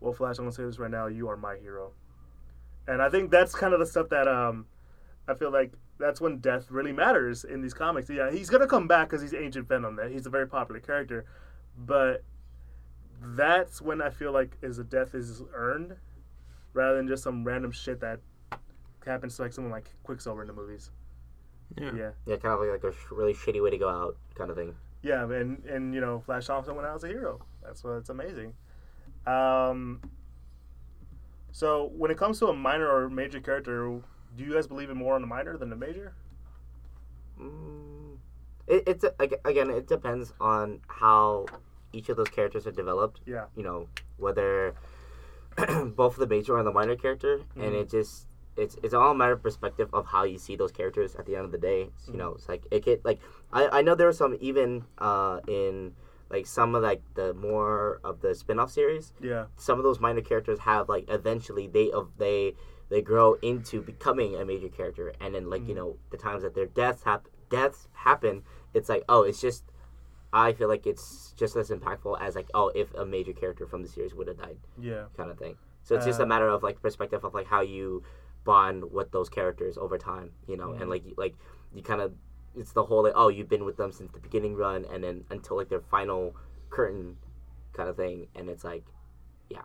[0.00, 1.92] Well, Flash, I'm gonna say this right now: you are my hero."
[2.86, 4.66] And I think that's kind of the stuff that um,
[5.28, 8.10] I feel like that's when death really matters in these comics.
[8.10, 9.96] Yeah, he's gonna come back because he's Agent Venom.
[9.96, 11.24] That he's a very popular character,
[11.78, 12.22] but
[13.22, 15.96] that's when I feel like is a death is earned,
[16.72, 18.20] rather than just some random shit that
[19.06, 20.90] happens to like someone like Quicksilver in the movies.
[21.78, 21.90] Yeah.
[21.96, 24.56] Yeah, Yeah, kind of like, like a really shitty way to go out, kind of
[24.56, 24.74] thing.
[25.02, 27.40] yeah, and and you know Flash Thompson went out as a hero.
[27.62, 28.52] That's what it's amazing.
[29.26, 30.02] Um.
[31.52, 34.00] So when it comes to a minor or major character,
[34.36, 36.14] do you guys believe in more on the minor than the major?
[37.40, 38.16] Mm,
[38.66, 39.04] it, it's
[39.44, 41.46] again, it depends on how
[41.92, 43.20] each of those characters are developed.
[43.26, 43.46] Yeah.
[43.56, 44.74] You know, whether
[45.96, 47.80] both the major and the minor character, and Mhm.
[47.82, 51.16] it just it's it's all a matter of perspective of how you see those characters
[51.16, 51.90] at the end of the day.
[52.08, 53.18] You know, it's like it get like
[53.52, 55.94] I I know there are some even uh in
[56.30, 59.46] like some of like the more of the spin-off series Yeah.
[59.56, 62.54] some of those minor characters have like eventually they of they
[62.94, 65.78] they grow into becoming a major character and then like you Mhm.
[65.78, 69.64] know the times that their deaths hap- deaths happen it's like oh it's just
[70.32, 73.82] i feel like it's just as impactful as like oh if a major character from
[73.82, 75.06] the series would have died Yeah.
[75.16, 77.62] kind of thing so it's just a Uh, matter of like perspective of like how
[77.62, 78.02] you
[78.44, 80.80] bond with those characters over time you know Mhm.
[80.80, 81.34] and like like
[81.74, 82.14] you kind of
[82.54, 85.24] it's the whole like oh you've been with them since the beginning run and then
[85.30, 86.22] until like their final
[86.70, 87.16] curtain
[87.72, 88.84] kind of thing and it's like
[89.50, 89.62] Yeah,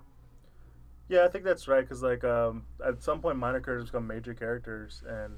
[1.11, 5.03] I think that's right because like um, at some point minor characters become major characters,
[5.07, 5.37] and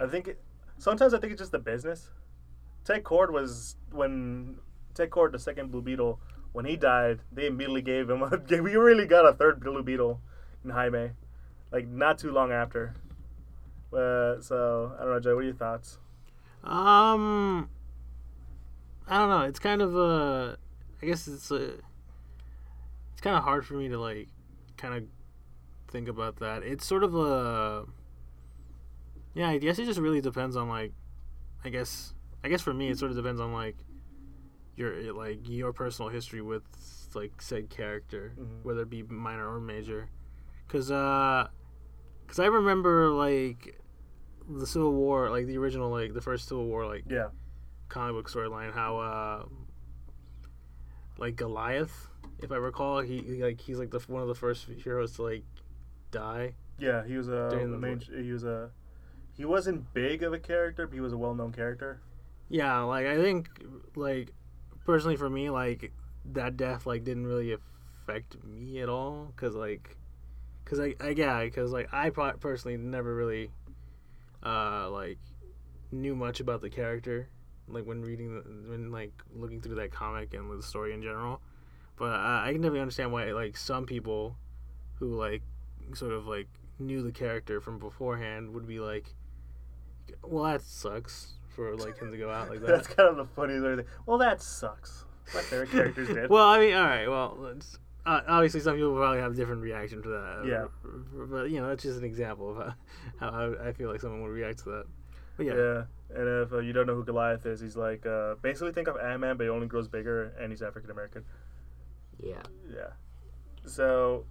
[0.00, 0.40] I think it,
[0.78, 2.10] sometimes I think it's just the business.
[2.84, 4.58] Ted Kord was when
[4.94, 6.20] Ted Kord, the second Blue Beetle,
[6.52, 8.22] when he died, they immediately gave him.
[8.22, 8.28] A,
[8.62, 10.20] we really got a third Blue Beetle
[10.64, 11.10] in Jaime,
[11.72, 12.94] like not too long after.
[13.92, 15.34] Uh, so I don't know, Joe.
[15.34, 15.98] What are your thoughts?
[16.62, 17.70] Um,
[19.08, 19.42] I don't know.
[19.42, 20.56] It's kind of uh,
[21.02, 21.76] I guess it's uh,
[23.20, 24.28] it's kind of hard for me to like,
[24.80, 25.04] kind of
[25.88, 26.62] think about that.
[26.62, 27.84] It's sort of a,
[29.34, 29.48] yeah.
[29.48, 30.92] I guess it just really depends on like,
[31.64, 33.76] I guess I guess for me it sort of depends on like,
[34.76, 36.62] your like your personal history with
[37.14, 38.62] like said character, Mhm.
[38.64, 40.08] whether it be minor or major,
[40.66, 41.48] because uh,
[42.22, 43.78] because I remember like
[44.48, 47.28] the Civil War, like the original, like the first Civil War, like Yeah,
[47.88, 49.44] comic book storyline, how uh,
[51.18, 52.08] like Goliath,
[52.44, 55.22] if I recall, he he, like he's like the one of the first heroes to
[55.22, 55.44] like
[56.10, 56.54] die.
[56.78, 57.04] yeah.
[57.04, 58.00] He was a the main.
[58.00, 58.70] He was a.
[59.36, 62.02] He wasn't big of a character, but he was a well-known character.
[62.48, 63.48] Yeah, like I think
[63.94, 64.32] like
[64.84, 65.92] personally for me, like
[66.32, 69.96] that death like didn't really affect me at all, cause like,
[70.64, 73.50] cause I, I yeah, cause like I personally never really
[74.42, 75.18] uh like
[75.92, 77.28] knew much about the character
[77.72, 81.40] like when reading the, when like looking through that comic and the story in general
[82.00, 84.36] but uh, i can definitely understand why like some people
[84.98, 85.42] who like
[85.94, 86.48] sort of like
[86.80, 89.14] knew the character from beforehand would be like
[90.24, 92.66] well that sucks for like him to go out like that.
[92.66, 93.86] That's kind of the funniest thing.
[94.06, 95.04] Well, that sucks.
[95.34, 96.30] My favorite character's dead.
[96.30, 97.54] well i mean all right well
[98.06, 100.64] uh, obviously some people probably have a different reaction to that Yeah.
[101.30, 102.74] but you know that's just an example of how,
[103.30, 104.84] how I, I feel like someone would react to that
[105.36, 105.82] but yeah, Yeah,
[106.18, 108.96] and if uh, you don't know who Goliath is, he's like uh, basically think of
[108.98, 111.24] Ant Man, but he only grows bigger, and he's African American.
[112.22, 112.90] Yeah Yeah.
[113.66, 114.24] So,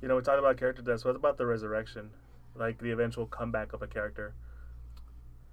[0.00, 1.04] you know, we talked about character deaths.
[1.04, 2.10] What about the resurrection,
[2.54, 4.34] like the eventual comeback of a character?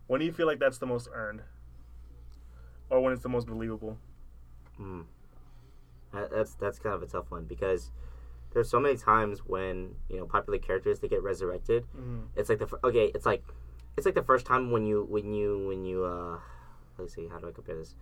[0.08, 1.42] When do you feel like that's the most earned,
[2.90, 3.98] or when it's the most believable?
[4.80, 5.06] Mm.
[6.12, 7.92] That's that's kind of a tough one because
[8.54, 11.86] there's so many times when you know popular characters they get resurrected.
[11.98, 12.28] Mhm.
[12.36, 13.44] It's like the okay, it's like
[13.98, 16.40] it's like the first time when you when you when you uh
[17.00, 17.96] let's see how do I compare this.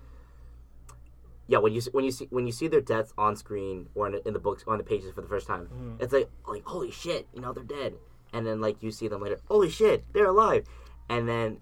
[1.52, 4.14] Yeah, when you when you see when you see their deaths on screen or in
[4.14, 6.02] the, in the books on the pages for the first time, Mhm.
[6.02, 7.96] it's like like holy shit, you know they're dead,
[8.32, 10.66] and then like you see them later, holy shit, they're alive,
[11.10, 11.60] and then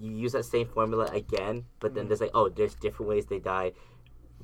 [0.00, 2.08] you use that same formula again, but then Mhm.
[2.08, 3.74] there's like oh there's different ways they die,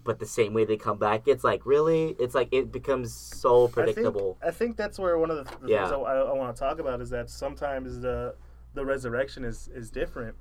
[0.05, 1.27] but the same way they come back.
[1.27, 4.39] It's like really, it's like it becomes so predictable.
[4.41, 5.89] I think, I think that's where one of the, the Yeah.
[5.89, 8.37] things I, I want to talk about is that sometimes the
[8.75, 10.37] the resurrection is is different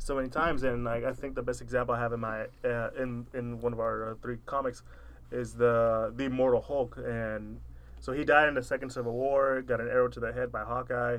[0.00, 2.90] so many times, and like I think the best example I have in my uh,
[2.98, 4.82] in in one of our uh, three comics
[5.30, 7.60] is the the immortal Hulk, and
[8.00, 10.64] so he died in the Second Civil War, got an arrow to the head by
[10.64, 11.18] Hawkeye.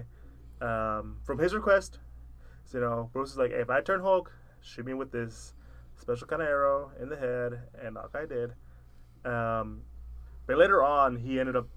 [0.61, 1.97] Um, from his request,
[2.65, 5.53] so, you know, Bruce is like, hey, if I turn Hulk, shoot me with this
[5.99, 8.53] special kind of arrow in the head, and Hawkeye did.
[9.25, 9.81] Um,
[10.47, 11.67] but later on, he ended up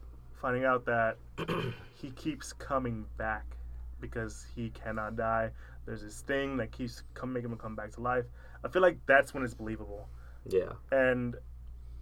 [0.41, 1.17] finding out that
[1.95, 3.57] he keeps coming back
[4.01, 5.51] because he cannot die.
[5.87, 8.25] There's this thing that keeps come making him come back to life.
[8.65, 10.09] I feel like that's when it's believable.
[10.49, 11.37] yeah, And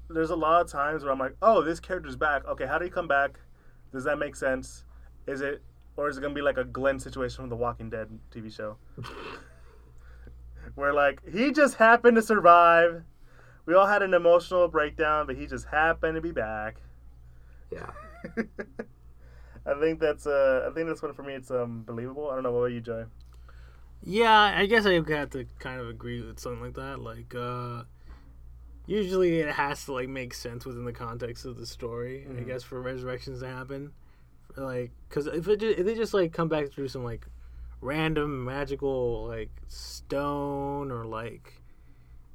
[0.09, 2.47] there's a lot of times where I'm like, oh, this character's back.
[2.47, 3.40] Okay, how did he come back?
[3.92, 4.85] Does that make sense?
[5.27, 5.62] Is it,
[5.97, 8.77] or is it gonna be like a Glenn situation from the Walking Dead TV show,
[10.75, 13.03] where like he just happened to survive.
[13.66, 16.81] We all had an emotional breakdown, but he just happened to be back.
[17.71, 17.90] yeah.
[19.64, 21.35] I think that's uh, I think that's one for me.
[21.35, 22.29] It's um believable.
[22.31, 23.05] I don't know what about you, Joey.
[24.05, 26.99] Yeah, I guess I have to kind of agree with something like that.
[27.01, 27.85] Like, uh,
[28.87, 32.27] usually it has to like make sense within the context of the story.
[32.29, 32.47] I Mhm.
[32.47, 33.93] guess for resurrections to happen,
[34.57, 37.27] like, because if it ju- if they just like come back through some like
[37.81, 41.61] random magical like stone or like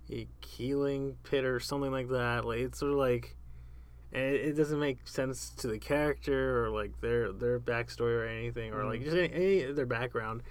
[0.10, 3.36] a healing pit or something like that, like it's sort of like.
[4.14, 8.26] And it, it doesn't make sense to the character or like their their backstory or
[8.26, 9.04] anything or like Mhm.
[9.04, 10.44] just any, any their background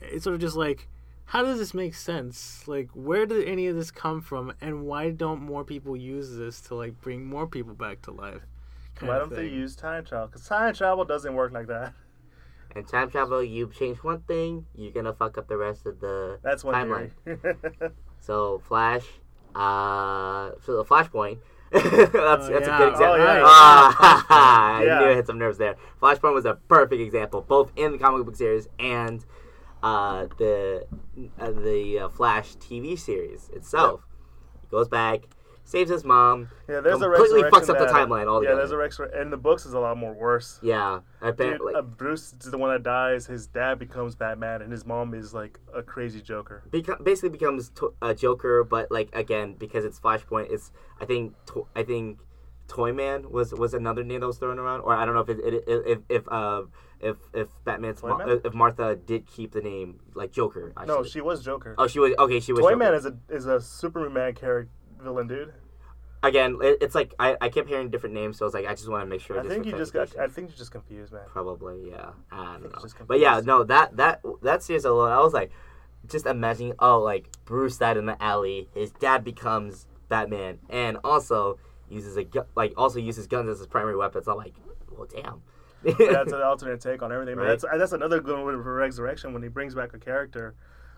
[0.00, 0.88] it's sort of just like
[1.26, 5.10] how does this make sense like where did any of this come from and why
[5.10, 8.42] don't more people use this to like bring more people back to life
[9.00, 10.26] Why don't they use time travel?
[10.26, 11.94] Because time travel doesn't work like that.
[12.76, 16.38] And time travel, you change one thing, you're gonna fuck up the rest of the
[16.42, 17.10] That's one timeline.
[18.20, 19.06] So Flash,
[19.54, 21.38] uh, so the Flashpoint.
[21.72, 21.82] that's
[22.12, 22.78] that's a yeah.
[22.78, 23.18] good Oh, example.
[23.18, 24.98] yeah, Ah, I Yeah.
[25.00, 25.76] knew I hit some nerves there.
[26.02, 29.24] Flashpoint was a perfect example, both in the comic book series and
[29.82, 30.86] uh, the
[31.38, 34.02] uh, the uh, Flash TV series itself.
[34.62, 35.20] He goes back,
[35.64, 36.50] saves his mom.
[36.68, 39.20] yeah, there's a Completely resurrection fucks up the that- timeline Yeah, there's a resurrection.
[39.20, 40.58] And the books is a lot more worse.
[40.62, 41.58] Yeah, I bet.
[41.58, 43.26] Dude, like, uh, Bruce is the one that dies.
[43.26, 46.62] His dad becomes Batman, and his mom is like a crazy Joker.
[46.70, 51.34] beco- basically becomes to- a Joker, but like again because it's Flashpoint, it's I think
[51.46, 52.18] to- I think
[52.68, 55.40] Toyman was was another name that was thrown around, or I don't know if it,
[55.40, 56.62] it, if if uh,
[57.00, 60.72] if if Batman's Ma- if Martha did keep the name like Joker.
[60.86, 61.10] No, actually.
[61.10, 61.74] she was Joker.
[61.78, 62.40] Oh, she was okay.
[62.40, 62.94] She was Toyman Joker.
[62.94, 65.52] is a is a Superman character villain, dude.
[66.22, 66.58] again.
[66.62, 68.88] It, it's like I, I kept hearing different names, so I was like I just
[68.88, 69.40] want to make sure.
[69.40, 70.16] I think you just got.
[70.18, 71.22] I think you're just confused, man.
[71.26, 72.10] Probably, yeah.
[72.30, 73.06] I don't it's know.
[73.06, 75.50] But yeah, no, that that that series alone, I was like,
[76.06, 81.58] just imagining, oh, like Bruce died in the alley, his dad becomes Batman, and also
[81.88, 84.28] uses a gu- like also uses guns as his primary weapons.
[84.28, 84.54] I'm like,
[84.90, 85.42] well, damn.
[85.84, 87.36] That's an alternate take on everything.
[87.36, 87.48] Right.
[87.48, 90.54] that's that's another good one for Resurrection when he brings back a character.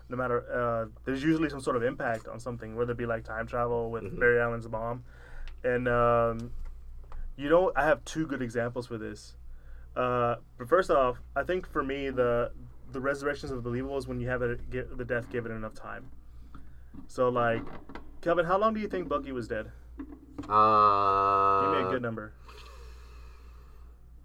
[0.09, 3.23] No matter, uh, there's usually some sort of impact on something, whether it be like
[3.23, 4.19] time travel with Mhm.
[4.19, 5.03] Barry Allen's mom,
[5.63, 6.51] and um,
[7.37, 9.35] you know, I have two good examples for this.
[9.95, 12.51] Uh, but first off, I think for me the
[12.91, 15.73] the resurrections of the believable is when you have it, get the death given enough
[15.73, 16.09] time.
[17.07, 17.63] So like,
[18.21, 19.71] Kelvin, how long do you think Bucky was dead?
[20.49, 22.33] uh, Give me a good number.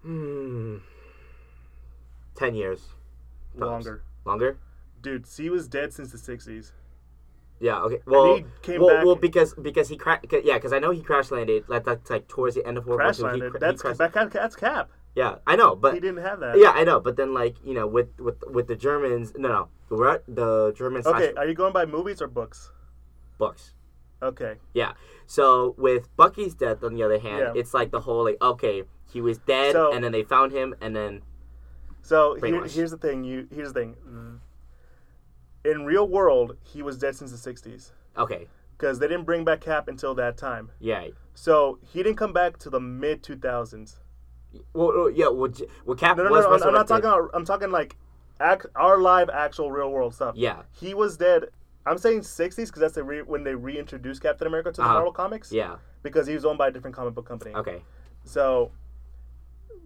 [0.01, 0.77] Hmm.
[2.35, 2.79] Ten years.
[3.57, 3.69] tops.
[3.69, 4.57] Longer, Longer.
[5.01, 5.25] dude.
[5.37, 6.71] he was dead since the '60s.
[7.59, 7.79] Yeah.
[7.81, 7.99] Okay.
[8.05, 10.25] Well, he came well, back- well, because because he crashed.
[10.43, 11.65] yeah, because I know he crash landed.
[11.67, 13.51] Like that's like towards the end of World War Crash landed.
[13.53, 14.89] he That's that, that's Cap.
[15.15, 16.57] yeah, I know, but he didn't have that.
[16.57, 19.67] Yeah, I know, but then like you know, with with with the Germans, no, no,
[19.89, 22.71] the the Germans Okay, slash are you going by movies or books?
[23.37, 23.73] books.
[24.21, 24.55] Okay.
[24.73, 24.93] Yeah.
[25.25, 27.59] So with Bucky's death, on the other hand, Yeah.
[27.59, 30.75] it's like the whole like okay, he was dead, So- and then they found him,
[30.81, 31.21] and then
[32.01, 33.23] So here, here's the thing.
[33.23, 34.41] You here's the thing.
[35.65, 39.61] In real world, he was dead since the '60s okay, because they didn't bring back
[39.61, 40.71] Cap until that time.
[40.79, 41.07] yeah.
[41.33, 43.99] So he didn't come back to the mid 2000s.
[44.73, 45.27] Well, yeah.
[45.29, 45.51] Well,
[45.85, 46.51] well Cap No, no, no.
[46.51, 47.05] I'm, I'm not talking.
[47.05, 47.97] About, I'm talking like
[48.39, 50.35] act, our live, actual, real world stuff.
[50.35, 51.49] Yeah, He was dead.
[51.85, 54.93] I'm saying 60s because that's the re- when they reintroduced Captain America to the Uh-huh.
[54.93, 55.51] Marvel comics.
[55.51, 55.77] yeah.
[56.03, 57.53] Because he was owned by a different comic book company.
[57.55, 57.81] Okay.
[58.23, 58.71] So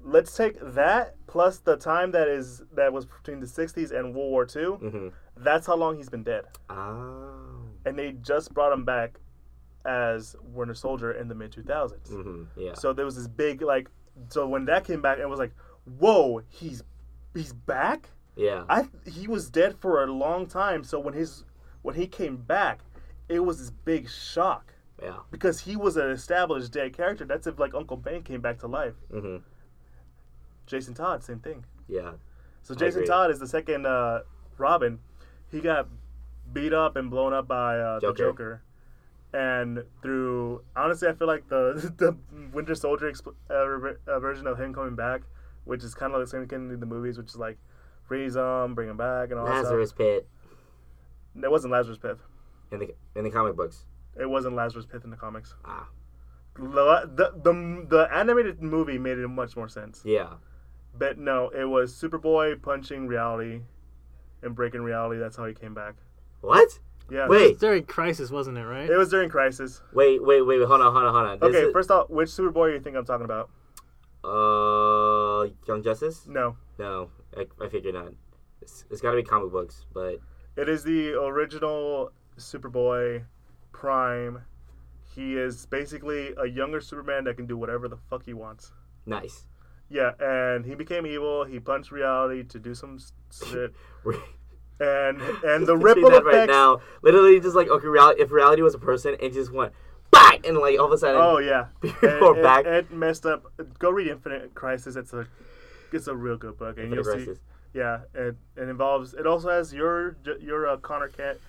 [0.04, 4.32] let's take that plus the time that is that was between the 60s and World
[4.32, 4.62] War II.
[4.64, 5.08] Mm-hmm.
[5.38, 6.46] That's how long he's been dead.
[6.70, 7.62] Oh.
[7.86, 9.20] And they just brought him back
[9.86, 12.10] as Winter Soldier in the mid 2000s.
[12.10, 12.44] Mm-hmm.
[12.60, 12.74] Yeah.
[12.74, 13.90] So there was this big like
[14.30, 15.54] so when that came back it was like,
[15.86, 16.84] "Whoa, he's
[17.34, 18.64] he's back?" yeah.
[18.70, 21.44] I he was dead for a long time, so when his
[21.84, 22.80] when he came back,
[23.30, 25.18] it was this big shock yeah.
[25.30, 27.26] because he was an established dead character.
[27.26, 28.96] That's if like Uncle Ben came back to life.
[29.14, 29.38] Mm-hmm.
[30.66, 31.66] Jason Todd, same thing.
[31.88, 32.14] Yeah.
[32.64, 33.06] So Jason.
[33.06, 34.22] Todd is the second uh,
[34.58, 35.00] Robin.
[35.52, 35.88] He got
[36.52, 38.24] beat up and blown up by uh, the Joker.
[38.24, 38.62] Joker,
[39.34, 42.16] and through honestly, I feel like the the
[42.54, 45.22] Winter Soldier exp- uh, uh, version of him coming back,
[45.66, 47.58] which is kind of like the same thing in the movies, which is like
[48.08, 50.33] freeze him, bring him back, and all Lazarus Pit that stuff.
[51.42, 52.18] It wasn't Lazarus Pit.
[52.72, 53.86] in the in the comic books.
[54.20, 55.56] It wasn't Lazarus Pit in the comics.
[55.66, 55.88] Ah.
[56.56, 60.02] The, the, the, the animated movie made it much more sense.
[60.06, 60.34] Yeah.
[60.96, 63.62] But no, it was Superboy punching reality
[64.44, 65.20] and breaking reality.
[65.20, 65.96] That's how he came back.
[66.42, 66.80] What?
[67.10, 67.28] Yeah.
[67.28, 67.60] Wait.
[67.60, 68.66] During Crisis, wasn't it?
[68.66, 68.88] Right.
[68.88, 69.82] It was during Crisis.
[69.94, 70.24] Wait.
[70.24, 70.44] Wait.
[70.44, 70.60] Wait.
[70.62, 70.94] Hold on.
[70.94, 71.14] Hold on.
[71.14, 71.40] Hold on.
[71.40, 73.50] This Okay, is- first off, which Superboy do you think I'm talking about?
[74.24, 76.28] Uh, Young Justice?
[76.28, 76.56] No.
[76.78, 78.14] No, I, I figured not.
[78.62, 80.20] It's, it's got to be comic books, but
[80.56, 83.24] It is the original Superboy
[83.72, 84.44] Prime.
[85.16, 88.72] He is basically a younger Superman that can do whatever the fuck he wants.
[89.06, 89.46] nice.
[89.90, 91.44] Yeah, and he became evil.
[91.44, 93.00] He punched reality to do some
[93.32, 93.74] shit.
[94.80, 96.36] And and the ripple that effects.
[96.36, 98.22] right now, literally just like okay, reality.
[98.22, 99.72] If reality was a person, it just went
[100.10, 103.26] bang, and like all of a sudden, Oh yeah, Before it, back- It, it messed
[103.28, 103.46] up.
[103.78, 104.96] Go read Infinite Crisis.
[104.96, 105.28] It's a
[105.92, 107.42] it's a real good book, and Infinite you'll see.
[107.74, 109.14] Yeah, it, it involves.
[109.14, 111.40] It also has your your uh, Connor Kent,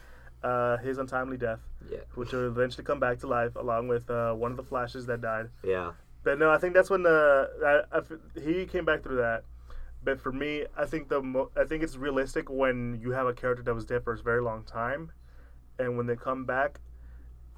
[0.43, 1.61] uh, his untimely death,
[1.91, 5.07] Yeah, which will eventually come back to life, along with uh, one of the Flashes
[5.07, 5.51] that died.
[5.63, 9.45] yeah, But no, I think that's when the I, I he came back through that.
[10.03, 13.33] But for me, I think the mo- I think it's realistic when you have a
[13.35, 15.13] character that was dead for a very long time,
[15.79, 16.81] and when they come back,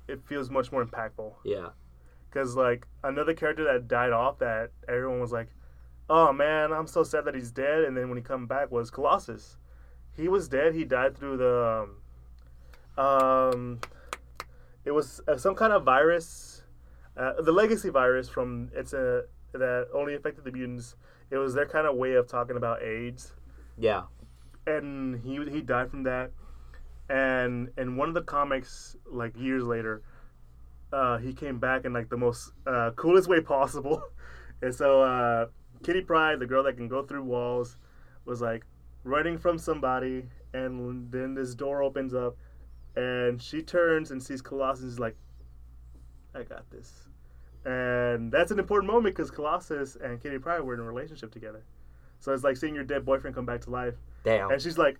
[0.09, 1.35] it feels much more impactful.
[1.44, 1.68] yeah,
[2.29, 5.48] Because like another character that died off that everyone was like,
[6.09, 8.90] "Oh man, I'm so sad that he's dead." And then when he come back was
[8.90, 9.59] Colossus.
[10.16, 10.75] He was dead.
[10.75, 11.88] He died through the
[12.99, 13.81] um, um
[14.85, 16.62] it was uh, some kind of virus,
[17.16, 20.97] uh, the legacy virus from it's a that only affected the mutants.
[21.31, 23.33] It was their kind of way of talking about AIDS
[23.79, 24.03] yeah.
[24.66, 26.31] and he he died from that.
[27.09, 30.03] And in one of the comics, like years later,
[30.92, 34.03] uh, he came back in like the most uh, coolest way possible.
[34.62, 35.47] And so uh,
[35.82, 37.76] Kitty Pryde, the girl that can go through walls,
[38.24, 38.64] was like
[39.04, 42.36] running from somebody, and then this door opens up,
[42.96, 44.82] and she turns and sees Colossus.
[44.82, 45.16] and is like,
[46.34, 47.08] "I got this."
[47.64, 51.64] And that's an important moment because Colossus and Kitty Pryde were in a relationship together.
[52.20, 53.94] So it's like seeing your dead boyfriend come back to life.
[54.24, 54.50] Damn.
[54.50, 54.98] And she's like,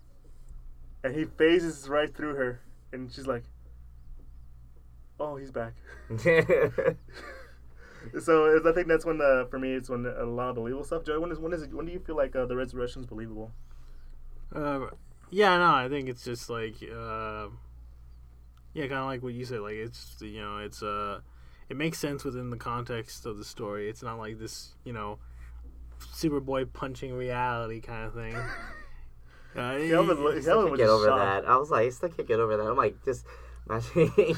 [1.05, 2.61] and he phases right through her,
[2.93, 3.45] and she's like,
[5.21, 5.75] "Oh, he's back."
[8.21, 10.85] So it's- I think that's when the for me it's when a lot of believable
[10.85, 11.05] stuff.
[11.05, 13.07] Joey, when is when is it, when do you feel like uh, the resurrection is
[13.07, 13.53] believable?
[14.55, 14.87] Uh,
[15.31, 17.49] yeah, no, I think it's just like, uh,
[18.75, 19.61] yeah, kind of like what you said.
[19.61, 21.21] Like it's you know, it's uh,
[21.69, 23.89] it makes sense within the context of the story.
[23.89, 25.19] It's not like this, you know,
[26.01, 28.35] Superboy punching reality kind of thing.
[29.57, 31.45] Uh, Kelvin, it- Kelvin was get over shocked.
[31.45, 31.51] that.
[31.51, 32.67] I was like, I still can't get over that.
[32.67, 33.25] I'm like, just
[33.69, 34.13] imagining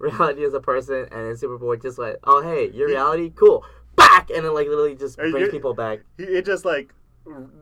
[0.00, 3.64] reality as a person, and then Superboy just like, oh hey, your reality, cool,
[3.96, 6.00] back, and then like literally just Are you brings people back.
[6.18, 6.92] It just like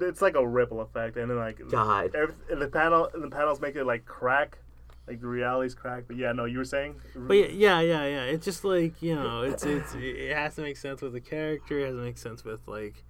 [0.00, 2.14] it's like a ripple effect, and then like God.
[2.14, 4.58] every, the panel the panels make it like crack,
[5.06, 6.04] like the reality's crack.
[6.06, 6.96] But yeah, no, you were saying.
[7.14, 8.22] But yeah, yeah, yeah, yeah.
[8.24, 11.80] It's just like you know, it's it's it has to make sense with the character.
[11.80, 13.04] It has to make sense with like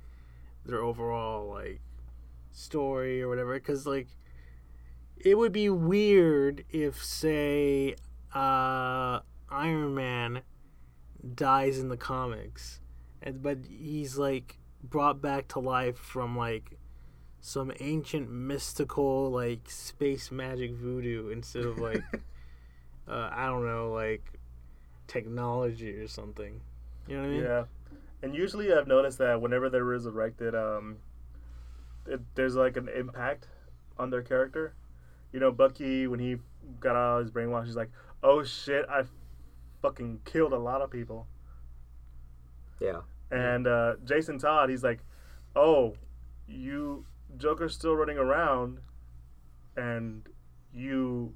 [0.64, 1.80] their overall like
[2.52, 3.54] story or whatever.
[3.54, 4.08] Because like
[5.16, 7.96] it would be weird if say
[8.34, 10.42] uh, Iron Man
[11.34, 12.80] dies in the comics,
[13.22, 16.78] and but he's like brought back to life from like
[17.40, 22.02] some ancient mystical like space magic voodoo instead of like
[23.08, 24.38] uh, I don't know like
[25.06, 26.60] technology or something.
[27.06, 27.42] You know what I mean?
[27.42, 27.64] Yeah,
[28.22, 30.96] and usually I've noticed that whenever they're resurrected, um,
[32.06, 33.46] it, there's like an impact
[33.98, 34.74] on their character.
[35.32, 36.36] You know, Bucky when he
[36.80, 37.90] got out of his brainwash, he's like,
[38.22, 39.02] "Oh shit, I
[39.82, 41.26] fucking killed a lot of people."
[42.80, 43.00] Yeah.
[43.30, 45.00] And uh, Jason Todd, he's like,
[45.54, 45.94] "Oh,
[46.46, 47.04] you
[47.36, 48.78] Joker's still running around,
[49.76, 50.26] and
[50.72, 51.34] you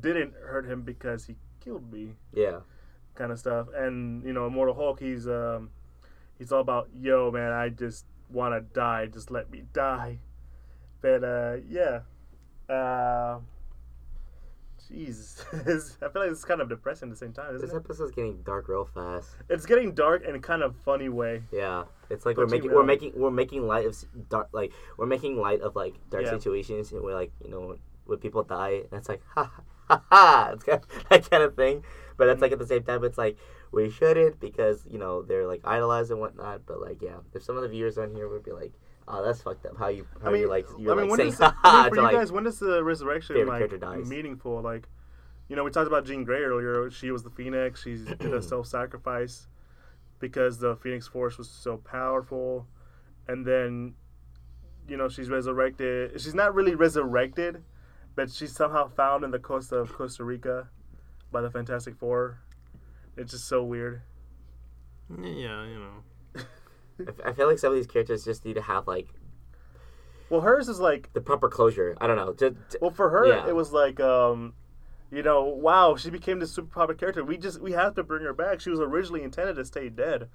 [0.00, 2.60] didn't hurt him because he killed me." Yeah.
[3.14, 3.68] kind of stuff.
[3.74, 5.70] And you know, Immortal Hulk, he's um,
[6.38, 10.18] he's all about yo man, I just want to die, just let me die.
[11.00, 12.00] But uh, yeah,
[12.68, 13.38] uh,
[14.90, 15.40] jeez,
[16.02, 17.78] I feel like it's kind of depressing at the same time, isn't This it?
[17.78, 19.30] episode's getting dark real fast.
[19.48, 21.42] It's getting dark in a kind of funny way.
[21.52, 23.96] Yeah, it's like we're making we're making we're making light of
[24.28, 26.30] dark like we're making light of like dark Yeah.
[26.30, 27.76] situations and we're like you know
[28.06, 29.50] when people die and it's like ha
[29.88, 31.84] ha ha it's kind of, that kind of thing.
[32.16, 33.36] But it's like at the same time it's like
[33.72, 36.62] we shouldn't because you know they're like idolized and whatnot.
[36.66, 38.72] But like yeah, if some of the viewers on here would be like,
[39.08, 41.10] oh that's fucked up how you how I mean, you like you're I mean, like
[41.10, 42.82] when saying does, ha I ha mean, for to you like guys, when does the
[42.82, 44.08] resurrection like character dies.
[44.08, 44.60] meaningful?
[44.62, 44.88] Like,
[45.48, 46.90] you know, we talked about Jean Grey earlier.
[46.90, 47.82] She was the Phoenix.
[47.82, 49.46] She did a self-sacrifice
[50.20, 52.66] because the Phoenix Force was so powerful,
[53.28, 53.94] and then,
[54.88, 56.20] you know, she's resurrected.
[56.20, 57.62] She's not really resurrected,
[58.14, 60.68] but she's somehow found in the coast of Costa Rica
[61.30, 62.38] by the Fantastic Four.
[63.16, 64.02] It's just so weird.
[65.10, 66.02] Yeah, you know.
[67.00, 69.08] I f- I feel like some of these characters just need to have like
[70.30, 71.96] Well, hers is like the proper closure.
[72.00, 72.32] I don't know.
[72.34, 73.46] Just, Well, for her, Yeah.
[73.48, 74.54] it was like, um,
[75.10, 77.22] you know, wow, she became this super popular character.
[77.24, 78.60] We just we have to bring her back.
[78.60, 80.28] She was originally intended to stay dead.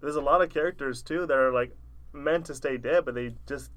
[0.00, 1.76] There's a lot of characters too that are like
[2.12, 3.70] meant to stay dead, but they just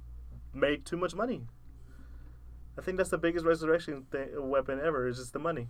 [0.54, 1.44] made too much money.
[2.78, 5.08] I think that's the biggest resurrection thing, weapon ever.
[5.08, 5.68] Is just the money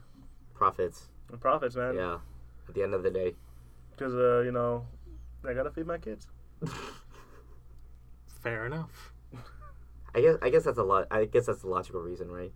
[0.53, 1.09] profits.
[1.31, 1.95] and profits, man.
[1.95, 2.17] Yeah.
[2.67, 3.35] At the end of the day.
[3.91, 4.85] Because uh, you know,
[5.47, 6.27] I gotta feed my kids.
[8.41, 9.13] Fair enough.
[10.13, 11.07] I guess I guess that's a lot.
[11.11, 12.53] I guess that's the logical reason, right?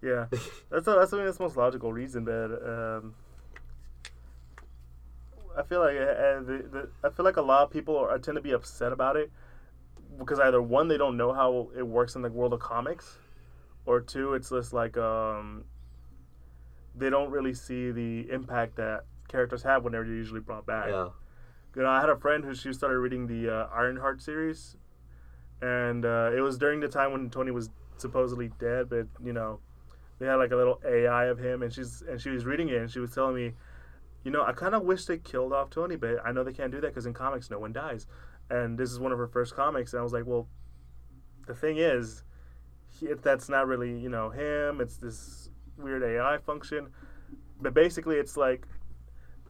[0.00, 0.26] Yeah,
[0.70, 3.14] that's a, that's I mean that's the most logical reason, but um,
[5.56, 8.36] I feel like uh, the, the, I feel like a lot of people are, tend
[8.36, 9.30] to be upset about it
[10.18, 13.18] because either one they don't know how it works in the world of comics,
[13.84, 15.64] or two it's just like um,
[16.94, 20.88] they don't really see the impact that characters have when they're usually brought back.
[20.88, 21.08] yeah.
[21.74, 24.76] You know, I had a friend who she started reading the uh, Ironheart series,
[25.62, 28.90] and uh, it was during the time when Tony was supposedly dead.
[28.90, 29.60] But you know,
[30.18, 32.76] they had like a little AI of him, and she's and she was reading it,
[32.76, 33.52] and she was telling me,
[34.22, 36.70] you know, I kind of wish they killed off Tony, but I know they can't
[36.70, 38.06] do that because in comics no one dies,
[38.50, 40.48] and this is one of her first comics, and I was like, well,
[41.46, 42.22] the thing is,
[43.00, 44.82] he, that's not really you know him.
[44.82, 45.48] It's this
[45.78, 46.88] weird AI function,
[47.62, 48.66] but basically it's like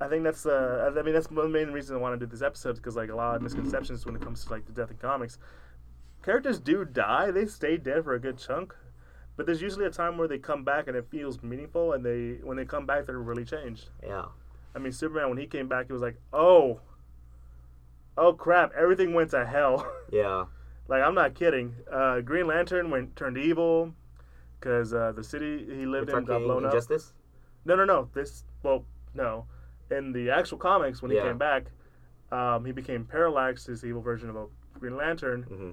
[0.02, 2.30] I think that's uh, I mean that's one the main reason I want to do
[2.30, 4.90] this episode because like a lot of misconceptions when it comes to like the death
[4.90, 5.38] in comics.
[6.24, 8.74] Characters do die; they stay dead for a good chunk,
[9.36, 12.40] but there's usually a time where they come back and it feels meaningful, and they
[12.42, 13.90] when they come back they're really changed.
[14.02, 14.26] Yeah.
[14.74, 16.80] I mean, Superman when he came back, it was like, oh,
[18.16, 19.86] oh crap, everything went to hell.
[20.12, 20.44] Yeah.
[20.88, 21.74] like I'm not kidding.
[21.90, 23.94] Uh, Green Lantern went turned evil
[24.60, 26.72] because uh, the city he lived You're in got blown up.
[26.72, 27.14] Injustice?
[27.64, 28.10] No, no, no.
[28.12, 28.84] This, well,
[29.14, 29.46] no.
[29.96, 31.24] In the actual comics, when he Yeah.
[31.24, 31.64] came back,
[32.30, 34.46] um, he became Parallax, his evil version of a
[34.78, 35.70] Green Lantern, hmm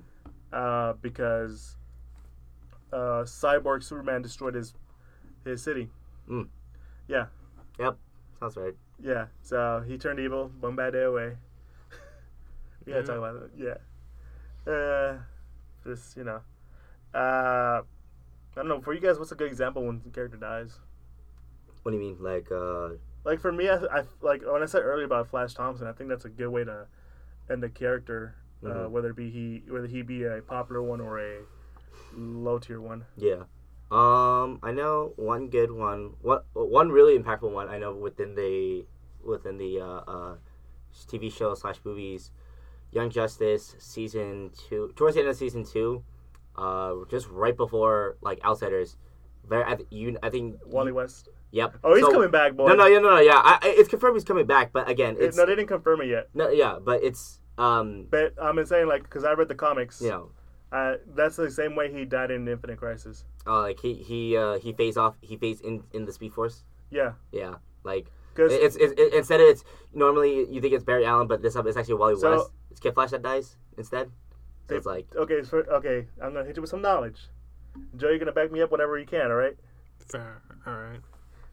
[0.51, 1.77] uh, because
[2.91, 4.73] uh, Cyborg Superman destroyed his
[5.45, 5.89] his city.
[6.29, 6.47] Mm.
[7.07, 7.27] Yeah,
[7.79, 7.97] Yep.
[8.39, 8.75] Sounds right.
[9.01, 9.27] yeah.
[9.41, 11.37] So he turned evil, bombarded away.
[12.85, 13.07] we gotta Yeah.
[13.07, 13.51] talk about it.
[13.57, 14.71] Yeah.
[14.71, 15.17] Uh,
[15.85, 16.41] just you know,
[17.13, 17.83] uh, I
[18.55, 18.81] don't know.
[18.81, 20.79] For you guys, what's a good example when the character dies?
[21.83, 22.17] What do you mean?
[22.19, 22.89] Like, uh,
[23.25, 26.09] like for me, I, I like when I said earlier about Flash Thompson, I think
[26.09, 26.87] that's a good way to
[27.49, 28.89] end the character, uh, Mhm.
[28.91, 31.39] whether it be he whether he be a popular one or a
[32.15, 33.05] low tier one.
[33.17, 33.43] yeah.
[33.91, 36.15] Um, I know one good one.
[36.21, 38.85] What one really impactful one I know within the
[39.23, 40.35] within the uh, uh,
[41.07, 42.31] TV show slash movies,
[42.91, 44.93] Young Justice season two.
[44.95, 46.03] Towards the end of season two,
[46.55, 48.95] uh, just right before like Outsiders.
[49.47, 50.59] Very, I, th- you, I think.
[50.67, 51.29] Wally West.
[51.51, 51.77] Yep.
[51.83, 52.67] Oh, he's So- coming back, boy.
[52.67, 53.37] No, no, yeah, no, no, yeah.
[53.37, 56.07] I, I, it's confirmed he's coming back, but again, it's no, they didn't confirm it
[56.07, 56.29] yet.
[56.33, 60.01] no, yeah, but it's um, But I'm saying like because I read the comics.
[60.01, 60.31] you know,
[60.71, 63.25] Uh, that's the same way he died in Infinite Crisis.
[63.47, 66.63] uh, like he he uh he phased off, he phased in in the Speed Force.
[66.91, 71.05] Yeah, Yeah, like because it's, it's it, instead of it's normally you think it's Barry
[71.05, 72.51] Allen, but this time it's actually Wally So- West.
[72.71, 74.07] It's Kid Flash that dies instead.
[74.07, 74.11] So
[74.67, 76.07] They- it's like okay, so, okay.
[76.21, 77.27] I'm gonna hit you with some knowledge.
[77.97, 79.31] Joe, you're gonna back me up whenever you can.
[79.31, 79.57] All right.
[80.11, 80.41] Fair.
[80.67, 80.99] All right.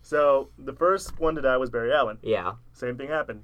[0.07, 2.19] So the first one to die was Barry Allen.
[2.23, 3.43] yeah, Same thing happened.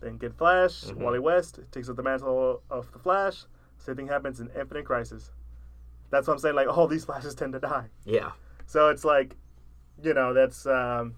[0.00, 0.98] Then Kid Flash, Mhm.
[0.98, 3.44] Wally West takes up the mantle of the Flash.
[3.78, 5.32] Same thing happens in Infinite Crisis.
[6.10, 6.54] That's what I'm saying.
[6.54, 7.90] Like all these Flashes tend to die.
[8.04, 8.30] yeah,
[8.66, 9.34] So it's like,
[10.00, 11.16] you know, that's um,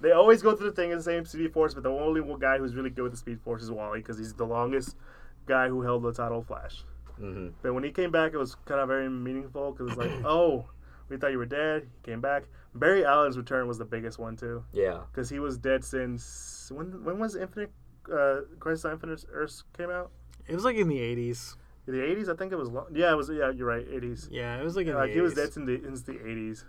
[0.00, 2.40] they always go through the thing in the same Speed Force, but the only one
[2.40, 4.96] guy who's really good with the Speed Force is Wally because he's the longest
[5.44, 6.82] guy who held the title Flash.
[7.18, 10.12] hmm But when he came back, it was kind of very meaningful because it's like,
[10.24, 10.70] oh,
[11.08, 11.88] we thought you were dead.
[12.02, 12.44] He came back.
[12.74, 15.00] Barry Allen's return was the biggest one too yeah.
[15.12, 17.04] because he was dead since when?
[17.04, 17.72] When was Infinite
[18.12, 20.10] uh, Crisis on Infinite Earths came out?
[20.48, 21.56] It was like in the eighties.
[21.86, 22.70] The eighties, I think it was.
[22.70, 23.30] Long, yeah, it was.
[23.30, 23.86] Yeah, you're right.
[23.90, 24.28] Eighties.
[24.30, 25.36] Yeah, it was like in like the he was 80s.
[25.36, 26.64] dead since the since the eighties.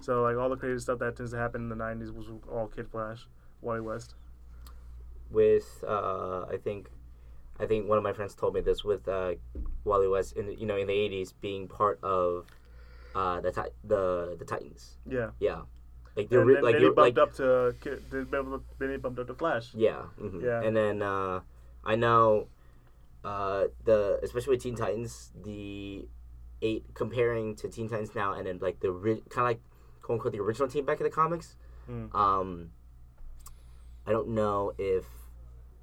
[0.00, 2.66] So like all the crazy stuff that tends to happen in the nineties was all
[2.68, 3.26] Kid Flash,
[3.60, 4.14] Wally West.
[5.30, 6.88] with uh, I think
[7.58, 9.32] I think one of my friends told me this with uh,
[9.84, 12.46] Wally West in the, you know in the eighties being part of
[13.14, 14.98] uh, the ti- the the Titans.
[15.06, 15.30] Yeah.
[15.40, 15.62] Yeah,
[16.16, 18.26] like they're re- then, like then he you're bumped like up to Kid- then
[18.78, 19.74] then he bumped up to Flash.
[19.74, 20.42] yeah mhm.
[20.42, 20.62] Yeah.
[20.62, 21.40] and then uh,
[21.84, 22.48] I know
[23.24, 26.08] uh, the especially with Teen Titans the
[26.60, 29.60] eight comparing to Teen Titans now and then like the ri- kind of like
[30.02, 31.56] quote unquote the original team back in the comics.
[31.90, 32.14] Mm.
[32.14, 32.70] Um,
[34.06, 35.04] I don't know if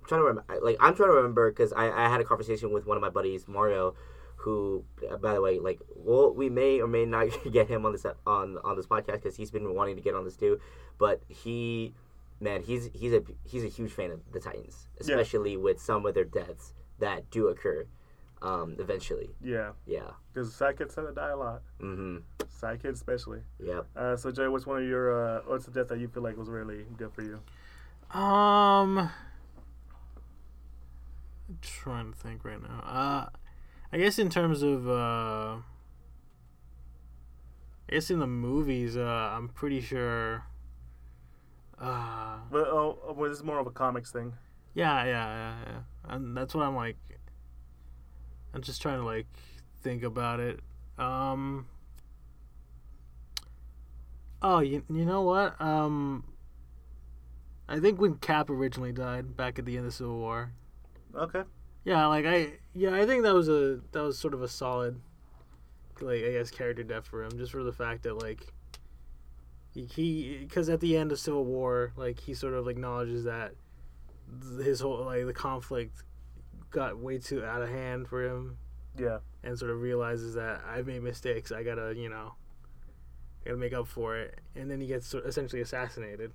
[0.01, 0.59] I'm trying to remember.
[0.61, 3.09] Like I'm trying to remember because I, I had a conversation with one of my
[3.09, 3.95] buddies, Mario,
[4.43, 4.85] who,
[5.21, 8.57] by the way, like, well, we may or may not get him on this on
[8.63, 10.59] on this podcast because he's been wanting to get on this too.
[10.97, 11.93] But he,
[12.39, 15.01] man, he's he's a he's a huge fan of the Titans, Yeah.
[15.15, 17.85] especially with some of their deaths that do occur.
[18.41, 20.11] Um, eventually, Yeah, yeah.
[20.31, 21.61] because sidekicks tend to die a lot.
[21.81, 22.19] Mm-hmm.
[22.61, 23.41] Sidekicks especially.
[23.59, 26.23] yeah Uh, so Jay, what's one of your uh, what's the death that you feel
[26.23, 27.41] like was really good for you?
[28.17, 29.09] Um, I'm
[31.61, 32.79] trying to think right now.
[32.81, 33.25] Uh,
[33.91, 35.57] I guess in terms of uh,
[37.89, 40.43] I guess in the movies, uh, I'm pretty sure.
[41.79, 44.33] Uh, But oh, oh, well, this is more of a comics thing.
[44.73, 46.97] yeah, yeah, yeah, yeah, and that's what I'm like.
[48.53, 49.27] I'm just trying to like
[49.81, 50.59] think about it.
[50.97, 51.67] Um.
[54.41, 55.59] Oh, you, you know what?
[55.59, 56.23] Um,
[57.67, 60.53] I think when Cap originally died back at the end of the Civil War,
[61.13, 61.43] Okay.
[61.89, 64.99] Yeah, like I yeah, I think that was a that was sort of a solid
[66.01, 68.53] like I guess character death for him just for the fact that like
[69.73, 73.53] he because at the end of Civil War like he sort of acknowledges that
[74.63, 76.03] his whole like the conflict
[76.71, 78.57] got way too out of hand for him
[78.97, 79.19] Yeah.
[79.43, 82.33] and sort of realizes that I've made mistakes I gotta you know
[83.43, 86.31] I gotta make up for it and then he gets sort- essentially assassinated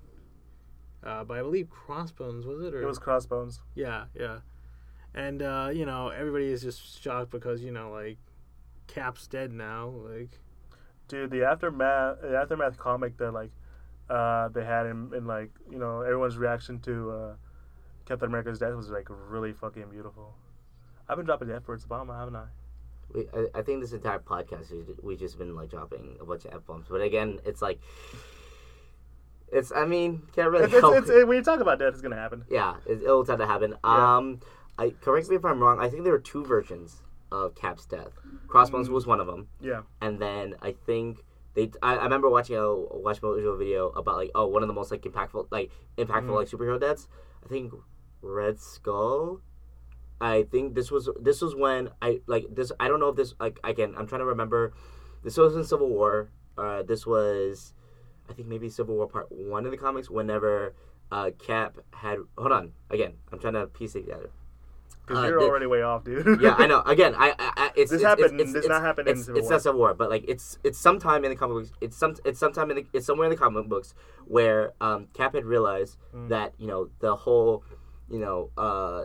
[1.03, 3.61] uh, by I believe Crossbones was it or It was Crossbones.
[3.75, 4.39] yeah, yeah.
[5.15, 8.19] And uh, you know, everybody is just shocked because, you know, like
[8.87, 9.89] Cap's dead now.
[9.89, 10.41] Like
[11.07, 13.51] Dude, the aftermath, the aftermath comic that like
[14.11, 17.35] uh, they had in, in like you know everyone's reaction to uh,
[18.07, 20.35] Captain America's death was like really fucking beautiful.
[21.09, 22.47] I've been dropping the F words Obama, haven't I?
[23.15, 26.47] We, I, I think this entire podcast we we just been like dropping a bunch
[26.47, 27.79] of f bombs, but again, it's like
[29.53, 29.71] it's.
[29.73, 30.97] I mean, can't really It's, it's, help.
[30.97, 32.45] it's, it, when you talk about death, it's gonna happen.
[32.51, 33.75] yeah, it, it'll tend to happen.
[33.85, 34.17] Yeah.
[34.17, 34.41] Um,
[34.79, 35.79] I correct me if I'm wrong.
[35.81, 38.13] I think there were two versions of Cap's death.
[38.49, 38.93] Crossbones Mm.
[38.93, 39.83] was one of them, Yeah.
[40.01, 41.71] and then I think they.
[41.83, 44.91] I, I remember watching a Watch Watchmojo video about like oh one of the most
[44.91, 46.35] like impactful like impactful Mhm.
[46.37, 47.09] like superhero deaths.
[47.45, 47.73] I think
[48.23, 49.41] Red Skull.
[50.21, 52.73] I think this was this was when I like this.
[52.81, 53.95] I don't know if this like again.
[53.97, 54.73] I'm trying to remember.
[55.23, 56.31] This was in Civil War.
[56.57, 57.75] Uh, this was,
[58.29, 60.09] I think maybe Civil War Part One in the comics.
[60.11, 60.75] Whenever
[61.11, 63.15] uh, Cap had hold on again.
[63.33, 64.31] I'm trying to piece it together.
[65.07, 66.41] Because Uh, you're the- already way off, dude.
[66.41, 66.81] Yeah, I know.
[66.87, 69.39] Again, I, I, it's This it's, happened- It's, this it's, not happened in it's, Civil
[69.39, 69.53] it's War.
[69.53, 71.73] not Civil War, but like it's it's sometime in the comic books.
[71.81, 73.95] It's some it's sometime in the it's somewhere in the comic books
[74.27, 76.29] where um, Cap had realized Mm.
[76.31, 77.65] that you know the whole
[78.09, 79.05] you know uh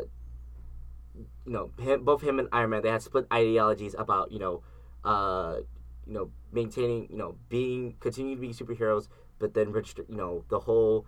[1.46, 4.62] you know him, both him and Iron Man they had split ideologies about you know
[5.04, 5.58] uh
[6.06, 9.08] you know maintaining you know being continuing to be superheroes,
[9.40, 11.06] but then you know the whole.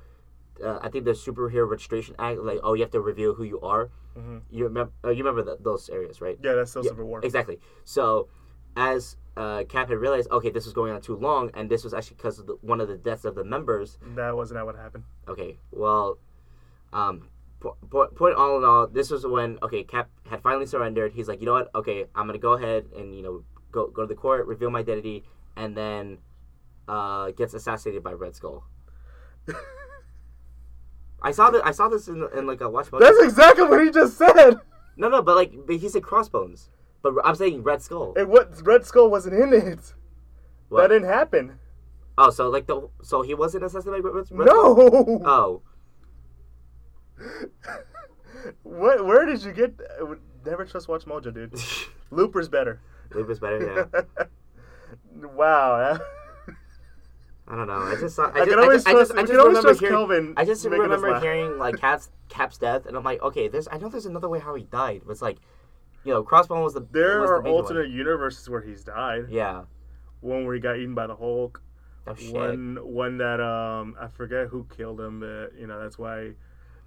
[0.64, 3.60] Uh, I think the superhero registration act, like, oh, you have to reveal who you
[3.62, 3.89] are.
[4.16, 4.91] hmm You remember?
[5.04, 6.38] Uh, you remember th those areas, right?
[6.43, 7.20] Yeah, that's still Yeah, Civil War.
[7.24, 7.58] Exactly.
[7.86, 8.28] So,
[8.76, 11.93] as uh, Cap had realized, okay, this was going on too long, and this was
[11.93, 13.97] actually because of the, one of the deaths of the members.
[14.16, 15.04] That wasn't that what happened.
[15.28, 16.20] Okay, well,
[16.93, 17.30] um,
[17.60, 21.14] po- po- point all in all, this was when okay, Cap had finally surrendered.
[21.14, 21.70] He's like, you know what?
[21.74, 24.80] Okay, I'm gonna go ahead and you know go go to the court, reveal my
[24.80, 25.24] identity,
[25.56, 26.18] and then
[26.88, 28.64] uh, gets assassinated by Red Skull.
[31.22, 31.65] I saw that.
[31.65, 32.88] I saw this in, in like a watch.
[32.91, 34.59] That's exactly what he just said.
[34.97, 36.69] no, no, but like but he said crossbones.
[37.01, 38.13] But I'm saying Red Skull.
[38.15, 39.93] And what Red Skull wasn't in it.
[40.69, 40.82] What?
[40.82, 41.59] That didn't happen.
[42.17, 45.22] Oh, so like the so he wasn't assassinated by Red, Red No.
[45.26, 45.61] Oh,
[48.63, 49.05] what?
[49.05, 49.80] Where did you get?
[50.45, 51.53] Never trust WatchMojo, dude.
[52.11, 52.80] Looper's better.
[53.13, 53.89] Looper's better.
[53.93, 54.26] Yeah.
[55.36, 55.99] wow.
[57.47, 57.73] I don't know.
[57.73, 58.17] I just.
[58.19, 59.93] I, I just, can I always just, I just, I just can always remember hearing.
[59.95, 60.33] Kelvin.
[60.37, 63.67] I just remember hearing like Cap's Cap's death, and I'm like, okay, there's.
[63.71, 65.01] I know there's another way how he died.
[65.05, 65.37] But it's like,
[66.03, 66.85] you know, Crossbone was the.
[66.91, 67.51] There was the are one.
[67.51, 69.25] alternate universes where he's died.
[69.29, 69.63] Yeah.
[70.21, 71.61] One where he got eaten by the Hulk.
[72.07, 72.33] Oh shit.
[72.33, 76.31] One one that um I forget who killed him, but you know that's why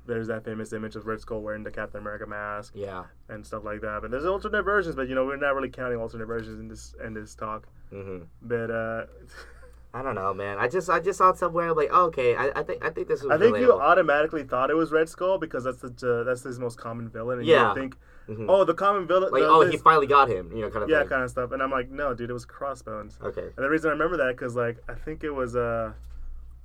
[0.06, 3.04] there's that famous image of Red Skull wearing the Captain America mask Yeah.
[3.28, 4.02] and stuff like that.
[4.02, 6.94] But there's alternate versions, but you know we're not really counting alternate versions in this
[7.04, 7.66] in this talk.
[7.90, 9.06] hmm But uh,
[9.96, 10.58] I don't know, man.
[10.58, 12.90] I just I just saw it somewhere I'm like, oh, okay, I, I think I
[12.90, 13.30] think this was.
[13.30, 16.58] I think you automatically thought it was Red Skull because that's the uh, that's his
[16.58, 17.38] most common villain.
[17.38, 17.62] And Yeah.
[17.66, 17.96] don't think,
[18.28, 18.46] Mhm.
[18.48, 19.30] oh, the common villain.
[19.30, 21.08] like, the- oh, this- he finally got him, you know, kind of yeah, thing.
[21.10, 21.52] kind of stuff.
[21.52, 23.18] And I'm like, no, dude, it was Crossbones.
[23.22, 23.42] Okay.
[23.56, 25.92] And the reason I remember that because like I think it was uh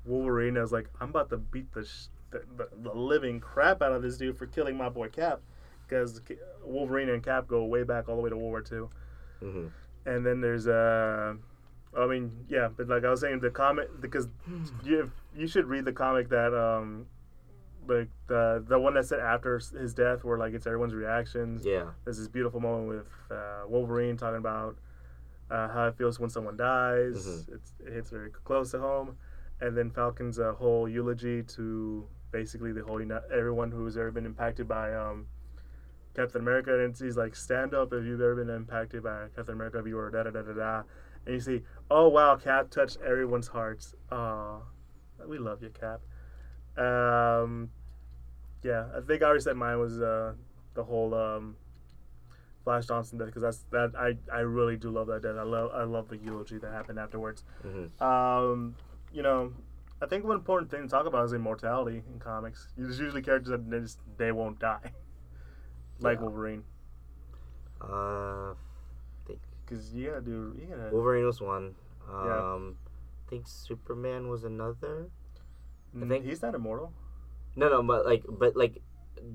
[0.05, 0.57] Wolverine.
[0.57, 3.91] I was like, I'm about to beat the, sh- the, the the living crap out
[3.91, 5.41] of this dude for killing my boy Cap,
[5.87, 6.21] because
[6.63, 8.89] Wolverine and Cap go way back all the way to World War Two.
[9.39, 9.67] hmm
[10.05, 11.35] And then there's uh,
[11.97, 14.27] I mean, yeah, but like I was saying, the comic because
[14.83, 17.07] you you should read the comic that um.
[17.87, 21.65] Like the the one that said after his death, where like it's everyone's reactions.
[21.65, 21.85] Yeah.
[22.03, 24.77] There's this beautiful moment with uh, Wolverine talking about
[25.49, 27.25] uh, how it feels when someone dies.
[27.25, 27.55] Mhm.
[27.55, 29.17] It's, it hits very close to home,
[29.59, 33.01] and then Falcon's uh, whole eulogy to basically the whole
[33.33, 35.25] everyone who's ever been impacted by um,
[36.15, 39.79] Captain America, and he's like, "Stand up if you've ever been impacted by Captain America.
[39.79, 40.83] If you were da da da da da,"
[41.25, 43.95] and you see, "Oh wow, Cap touched everyone's hearts.
[44.11, 44.59] Aw,
[45.27, 46.01] we love you, Cap."
[46.77, 47.71] Um,
[48.63, 50.33] yeah, I think I already said mine was uh,
[50.73, 51.55] the whole um,
[52.63, 55.35] Flash Johnson death because that's that I, I really do love that death.
[55.37, 57.43] I love I love the eulogy that happened afterwards.
[57.61, 58.75] hmm Um,
[59.11, 59.53] you know,
[60.01, 62.67] I think one important thing to talk about is immortality in comics.
[62.77, 64.91] There's usually characters that they, just, they won't die,
[65.99, 66.21] like Yeah.
[66.23, 66.63] Wolverine.
[67.81, 68.53] Uh,
[69.69, 70.89] Because you gotta do you gotta.
[70.91, 71.75] Wolverine was one.
[72.11, 72.69] Um, Yeah.
[73.27, 75.09] I think Superman was another.
[75.93, 76.91] I Mm, think- he's not immortal.
[77.55, 78.81] No, no, but like, but like,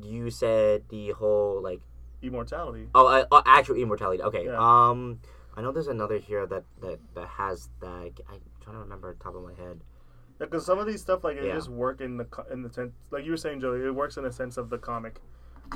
[0.02, 1.80] you said the whole like,
[2.22, 2.88] Immortality.
[2.94, 4.22] oh, uh, oh actual immortality.
[4.22, 4.46] Okay.
[4.46, 4.56] Yeah.
[4.58, 5.20] Um,
[5.56, 7.88] I know there's another here that that that has that.
[7.88, 9.84] I, I'm trying to remember the top of my head.
[10.40, 11.54] Yeah, Because some of these stuff like it Yeah.
[11.54, 13.84] just work in the in the sense like you were saying, Joey.
[13.84, 15.20] It works in the sense of the comic,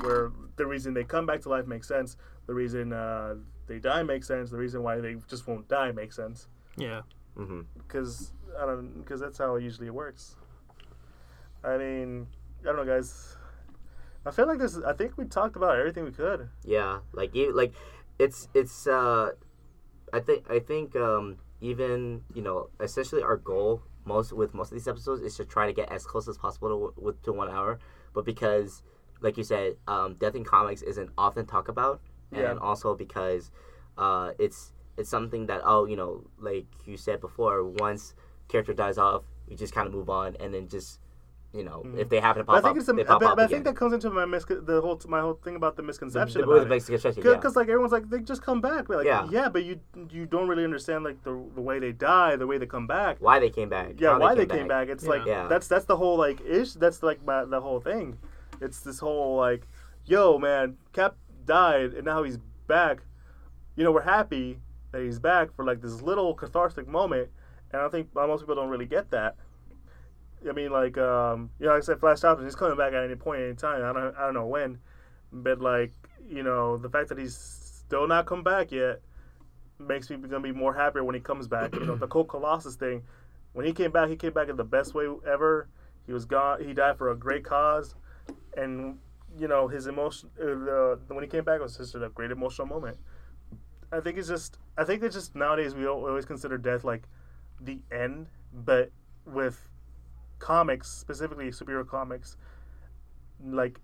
[0.01, 2.17] where the reason they come back to life makes sense.
[2.47, 3.35] The reason uh,
[3.69, 4.49] they die makes sense.
[4.49, 6.47] The reason why they just won't die makes sense.
[6.77, 7.01] Yeah.
[7.37, 8.99] hmm Because I don't.
[8.99, 10.35] Because that's how usually it works.
[11.63, 12.27] I mean,
[12.61, 13.37] I don't know, guys.
[14.25, 14.77] I feel like this.
[14.85, 16.49] I think we talked about everything we could.
[16.65, 17.73] Yeah, like you, like,
[18.17, 18.87] it's it's.
[18.87, 19.29] uh
[20.11, 24.75] I think I think um even you know essentially our goal most with most of
[24.77, 27.49] these episodes is to try to get as close as possible to with to one
[27.49, 27.79] hour,
[28.13, 28.81] but because
[29.21, 32.01] like you said, um, death in comics isn't often talked about,
[32.31, 32.51] Yeah.
[32.51, 33.51] and also because
[33.97, 38.13] uh it's it's something that oh you know like you said before once
[38.47, 40.99] character dies off we just kind of move on and then just
[41.51, 41.97] you know Mhm.
[41.97, 42.89] if they happen to But I pop think up it's.
[42.89, 45.01] A, they but, pop up but I think that comes into my misco- the whole
[45.07, 46.69] my whole thing about the misconception the, about the it.
[46.69, 47.33] basic expression, yeah.
[47.33, 48.87] Because like everyone's like they just come back.
[48.87, 49.27] We're like Yeah.
[49.31, 49.49] yeah.
[49.49, 49.79] but you
[50.11, 53.17] you don't really understand like the the way they die, the way they come back.
[53.19, 54.89] why they came back Yeah, why they came back.
[54.89, 55.47] It's like Yeah.
[55.47, 56.73] that's that's the whole like ish.
[56.73, 58.19] That's like my, the whole thing.
[58.61, 59.65] It's this whole like,
[60.05, 61.15] yo man, Cap
[61.49, 62.37] died and now he's
[62.67, 62.99] back.
[63.75, 64.59] You know we're happy
[64.91, 67.29] that he's back for like this little cathartic moment,
[67.71, 69.35] and I think most people don't really get that.
[70.47, 73.03] I mean, like, um, you know, like I said, Flash Thompson, he's coming back at
[73.03, 73.83] any point, any time.
[73.83, 74.79] I don't, I don't know when,
[75.33, 75.91] but like,
[76.29, 79.01] you know, the fact that he's still not come back yet
[79.79, 81.73] makes me gonna be more happier when he comes back.
[81.73, 83.03] You know, the Cold Colossus thing,
[83.53, 85.67] when he came back, he came back in the best way ever.
[86.05, 86.63] He was gone.
[86.63, 87.95] He died for a great cause,
[88.55, 88.97] and
[89.39, 90.29] you know, his emotion.
[90.39, 92.97] Uh, the, when he came back, it was just a great emotional moment.
[93.91, 94.57] I think it's just.
[94.77, 97.03] I think it's just nowadays we always consider death like
[97.61, 98.91] the end, but
[99.25, 99.67] with
[100.39, 102.37] comics, specifically superhero comics,
[103.43, 103.79] like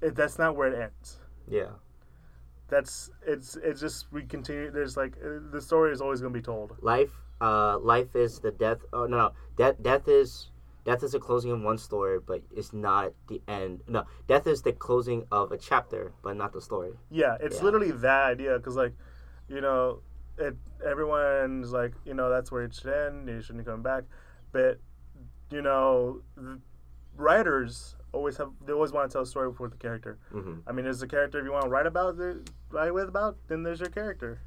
[0.00, 1.18] it, that's not where it ends.
[1.48, 1.70] yeah
[2.68, 4.70] That's it's it's just we continue.
[4.70, 6.76] There's like uh, the story is always gonna be told.
[6.80, 10.50] life uh life is the death oh no no death death is
[10.90, 14.62] death is the closing of one story but it's not the end no death is
[14.62, 17.64] the closing of a chapter but not the story Yeah, it's Yeah.
[17.66, 18.94] literally that idea because like,
[19.48, 20.00] you know,
[20.46, 20.54] it
[20.92, 23.28] everyone's like, you know, that's where it should end.
[23.28, 24.04] You shouldn't come back,
[24.52, 24.72] but
[25.50, 26.58] you know, the
[27.16, 30.18] writers always have they always want to tell a story before the character.
[30.32, 32.30] hmm I mean, there's a character if you want to write about the
[32.70, 34.40] write with about, then there's your character.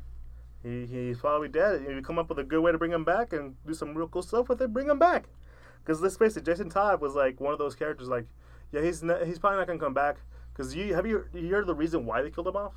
[0.63, 1.81] He he's probably dead.
[1.87, 3.93] If you come up with a good way to bring him back and do some
[3.93, 5.23] real cool stuff with it, bring him back.
[5.83, 8.07] Because let's face it, Jason Todd was like one of those characters.
[8.07, 8.25] Like,
[8.71, 10.17] yeah, he's not, he's probably not gonna come back.
[10.53, 12.73] Because you have you you heard the reason why they killed him off?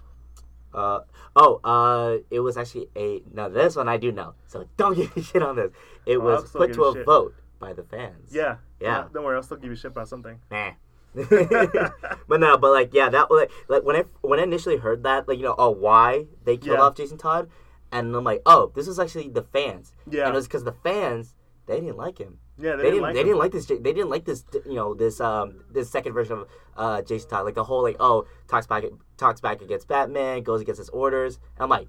[0.74, 1.00] uh
[1.36, 5.14] oh uh it was actually a now this one i do know so don't give
[5.16, 5.70] me shit on this
[6.04, 7.06] it Oh, was put to a shit.
[7.06, 8.56] vote by the fans Yeah.
[8.80, 9.04] Yeah.
[9.14, 10.40] Don't worry, I'll still give you shit about something.
[10.50, 10.72] Nah.
[11.14, 15.26] but no, but like yeah, that like, like when I when I initially heard that,
[15.28, 16.84] like you know, oh why they killed Yeah.
[16.84, 17.48] off Jason Todd,
[17.90, 19.92] and I'm like, oh, this is actually the fans.
[20.10, 20.26] Yeah.
[20.26, 21.34] And it was because the fans
[21.66, 22.38] they didn't like him.
[22.58, 23.02] Yeah, They, they, didn't.
[23.02, 23.26] like they him.
[23.26, 23.66] didn't like this.
[23.66, 24.44] They didn't like this.
[24.64, 27.44] You know, this um this second version of uh Jason Todd.
[27.44, 28.84] Like the whole like oh talks back
[29.16, 31.38] talks back against Batman, goes against his orders.
[31.58, 31.88] I'm like,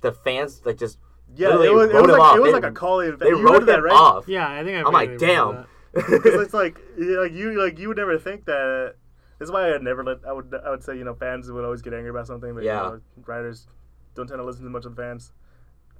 [0.00, 0.98] the fans like just
[1.36, 2.36] Yeah, literally it was, it was him like off.
[2.36, 3.16] it was like a call in.
[3.18, 3.92] they you wrote heard that, right?
[3.92, 4.26] off.
[4.28, 4.86] Yeah, I think I.
[4.88, 5.66] I'm like, damn.
[5.92, 8.94] Because it's like, yeah, like you, like you would never think that.
[9.38, 10.18] This is why I never let.
[10.26, 12.62] I would, I would say, you know, fans would always get angry about something, but
[12.64, 12.82] Yeah.
[12.84, 13.66] you know, writers
[14.14, 15.32] don't tend to listen to much of the fans.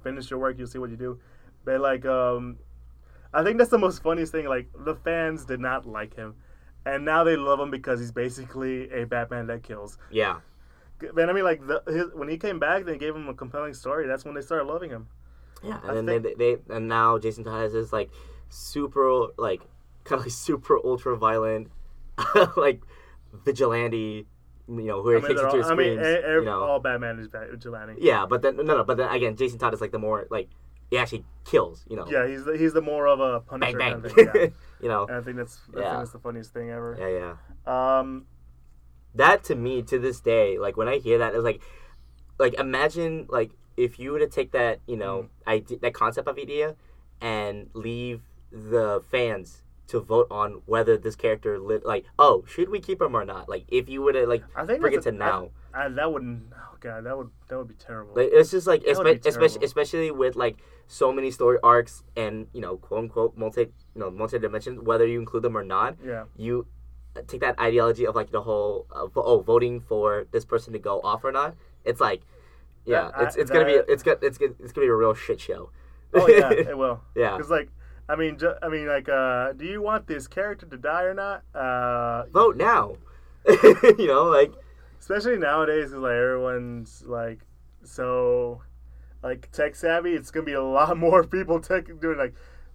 [0.01, 1.19] Finish your work, you'll see what you do.
[1.65, 2.57] But like, um,
[3.33, 4.47] I think that's the most funniest thing.
[4.47, 6.35] Like the fans did not like him,
[6.85, 9.97] and now they love him because he's basically a Batman that kills.
[10.11, 10.39] yeah,
[11.13, 13.73] Man, I mean, like the, his, when he came back, they gave him a compelling
[13.73, 14.07] story.
[14.07, 15.07] That's when they started loving him.
[15.63, 15.79] yeah.
[15.83, 18.09] I And then they, they and now Jason Todd has this like
[18.49, 19.61] super like
[20.05, 21.69] kind of like super ultra violent
[22.57, 22.81] like
[23.33, 24.27] vigilante.
[24.65, 26.23] You know, who I he mean, takes they're it to all, his I mean, screens.
[26.25, 27.95] you know, all Batman is Bat- vigilante.
[27.99, 28.25] yeah.
[28.25, 28.83] But then no, no.
[28.85, 30.49] But then again, Jason Todd is like the more like
[30.93, 31.83] he actually kills.
[31.89, 34.17] You know, Yeah, he's the, he's the more of a Punisher bang kind of.
[34.17, 34.47] Yeah.
[34.81, 35.89] you know, And I think that's I Yeah.
[35.89, 36.95] think that's the funniest thing ever.
[36.99, 37.35] yeah,
[37.67, 37.99] yeah.
[37.99, 38.27] Um,
[39.15, 41.61] that to me to this day like when i hear that it's like
[42.39, 46.35] like imagine like if you were to take that you know idea that concept of
[46.39, 46.75] idea
[47.21, 48.21] and leave
[48.51, 53.15] the fans to vote on whether this character li- like oh should we keep him
[53.15, 55.89] or not like if you would like I think bring it to a- now I,
[55.89, 56.53] that wouldn't.
[56.53, 58.13] Oh god, that would that would be terrible.
[58.15, 60.57] like it's just like That would be espe- especially especially with like
[60.87, 63.71] so many story arcs and you know quote unquote multi you
[64.01, 66.67] know multi dimensions whether you include them or not yeah, you
[67.27, 70.99] take that ideology of like the whole uh, oh voting for this person to go
[71.01, 72.21] off or not it's like
[72.85, 75.13] yeah That- I- it's it's gonna be it's gonna it's it's gonna be a real
[75.13, 75.71] shit show
[76.13, 77.01] oh yeah, it will.
[77.15, 77.69] yeah Because like,
[78.09, 81.13] I mean, ju- I mean, like, uh, do you want this character to die or
[81.13, 81.43] not?
[81.55, 82.95] Uh, vote now
[83.47, 84.53] you know like
[84.99, 87.39] especially nowadays, 'cause, like everyone's like
[87.83, 88.61] so
[89.21, 90.13] like tech savvy.
[90.13, 92.33] It's gonna be a lot more people tech doing like.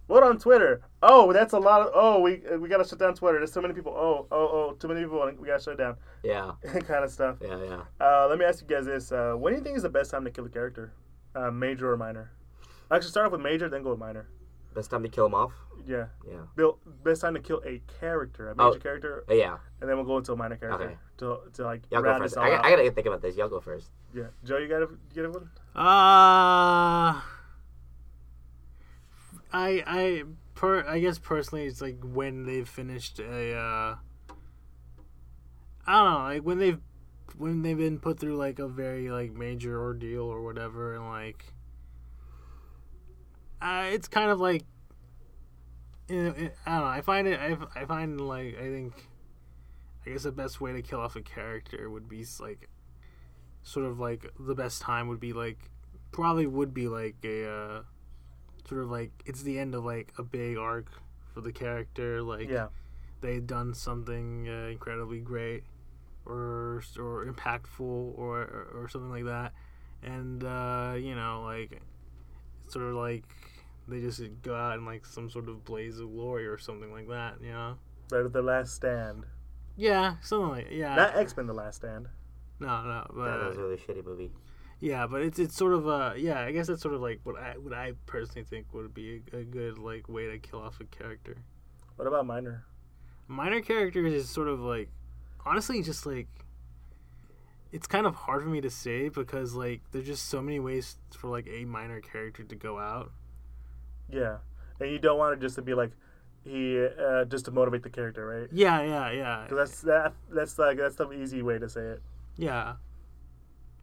[0.09, 0.81] Vote on Twitter.
[1.03, 1.91] Oh, that's a lot of.
[1.95, 3.37] Oh, we we gotta shut down Twitter.
[3.37, 3.93] There's so many people.
[3.95, 5.31] Oh, oh, oh, too many people.
[5.39, 5.97] We gotta shut it down.
[6.22, 7.37] yeah kind of stuff.
[7.43, 9.83] yeah yeah Uh, let me ask you guys this: uh, When do you think is
[9.83, 10.95] the best time to kill a character,
[11.35, 12.31] uh, major or minor?
[12.91, 14.26] Actually, start off with major, then go with minor.
[14.79, 15.53] Best time to kill him off
[15.87, 16.79] Yeah, yeah Bill.
[17.05, 18.79] Best time to kill a character, a major Oh.
[18.87, 20.97] character, Uh, yeah and then we'll go into a minor character Okay.
[21.18, 22.64] to, to like y'all go first this all I, out.
[22.64, 25.24] I gotta think about this y'all go first yeah, Joe, you got a you get
[25.26, 25.51] a one?
[25.74, 27.20] Uh
[29.53, 30.24] I I
[30.55, 33.97] per I guess personally it's like when they've finished a uh
[35.87, 36.81] I don't know, like when they've
[37.37, 41.45] when they've been put through like a very like major ordeal or whatever and like
[43.61, 44.64] uh, it's kind of like
[46.09, 46.86] you know, it, I don't know.
[46.86, 47.38] I find it.
[47.38, 49.09] I, I find like I think.
[50.06, 52.68] I guess the best way to kill off a character would be like,
[53.62, 55.59] sort of like the best time would be like,
[56.12, 57.82] probably would be like a, uh,
[58.66, 60.86] sort of like it's the end of like a big arc
[61.34, 62.22] for the character.
[62.22, 62.68] Like Yeah,
[63.20, 65.64] they'd done something uh, incredibly great
[66.24, 69.52] or or impactful or or something like that
[70.02, 71.80] and uh, you know like
[72.71, 73.25] sort of like
[73.87, 77.09] they just go out in like some sort of blaze of glory or something like
[77.09, 77.77] that you know
[78.11, 79.25] right at the last stand.
[79.77, 82.09] yeah something like yeah Not X Men: The Last Stand.
[82.61, 84.31] no no that was a really shitty movie
[84.81, 87.37] yeah but it's it's sort of a yeah i guess that's sort of like what
[87.37, 90.79] i what i personally think would be a, a good like way to kill off
[90.81, 91.37] a character
[91.97, 92.64] What about minor?
[93.27, 94.89] minor characters is sort of like
[95.45, 96.29] honestly just like
[97.73, 100.97] it's kind of hard for me to say because like there's just so many ways
[101.16, 103.11] for like a minor character to go out
[104.11, 104.39] Yeah,
[104.81, 105.91] and you don't want it just to be like
[106.45, 108.49] he uh, just to motivate the character, right?
[108.53, 110.14] yeah yeah yeah 'Cause that's that.
[110.31, 112.03] That's like that's the easy way to say it.
[112.37, 112.75] yeah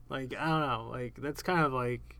[0.09, 2.15] like i don't know like that's kind of like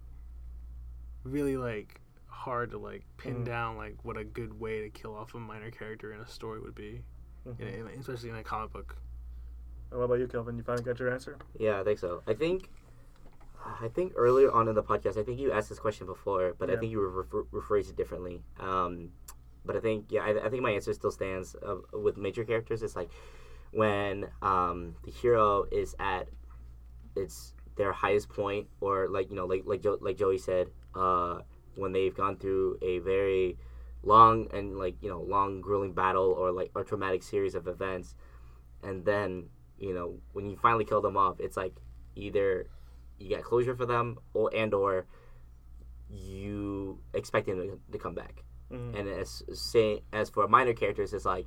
[1.24, 3.46] really like hard to like pin Mm.
[3.46, 6.60] down like what a good way to kill off a minor character in a story
[6.60, 7.02] would be
[7.48, 7.60] Mhm.
[7.94, 8.98] in especially in a comic book
[9.96, 10.58] What about you, Kelvin?
[10.58, 11.38] You finally got your answer?
[11.58, 12.22] Yeah, I think so.
[12.28, 12.70] I think,
[13.82, 16.70] I think earlier on in the podcast, I think you asked this question before, but
[16.70, 18.42] I think you refer, rephrased it differently.
[18.60, 19.12] Um,
[19.64, 21.56] but I think, yeah, I, I think my answer still stands.
[21.56, 23.10] Uh, with major characters, it's like
[23.72, 26.28] when um, the hero is at
[27.16, 31.40] its their highest point, or like you know, like like jo- like Joey said, uh,
[31.76, 33.58] when they've gone through a very
[34.04, 38.16] long and like you know long grueling battle or like a traumatic series of events,
[38.84, 39.50] and then
[39.86, 41.76] you know when you finally kill them off it's like
[42.16, 42.68] either
[43.20, 45.06] you get closure for them or and or
[46.10, 48.44] you expect them to, to come back.
[48.72, 48.98] Mhm.
[49.00, 51.46] and as say as for minor characters it's like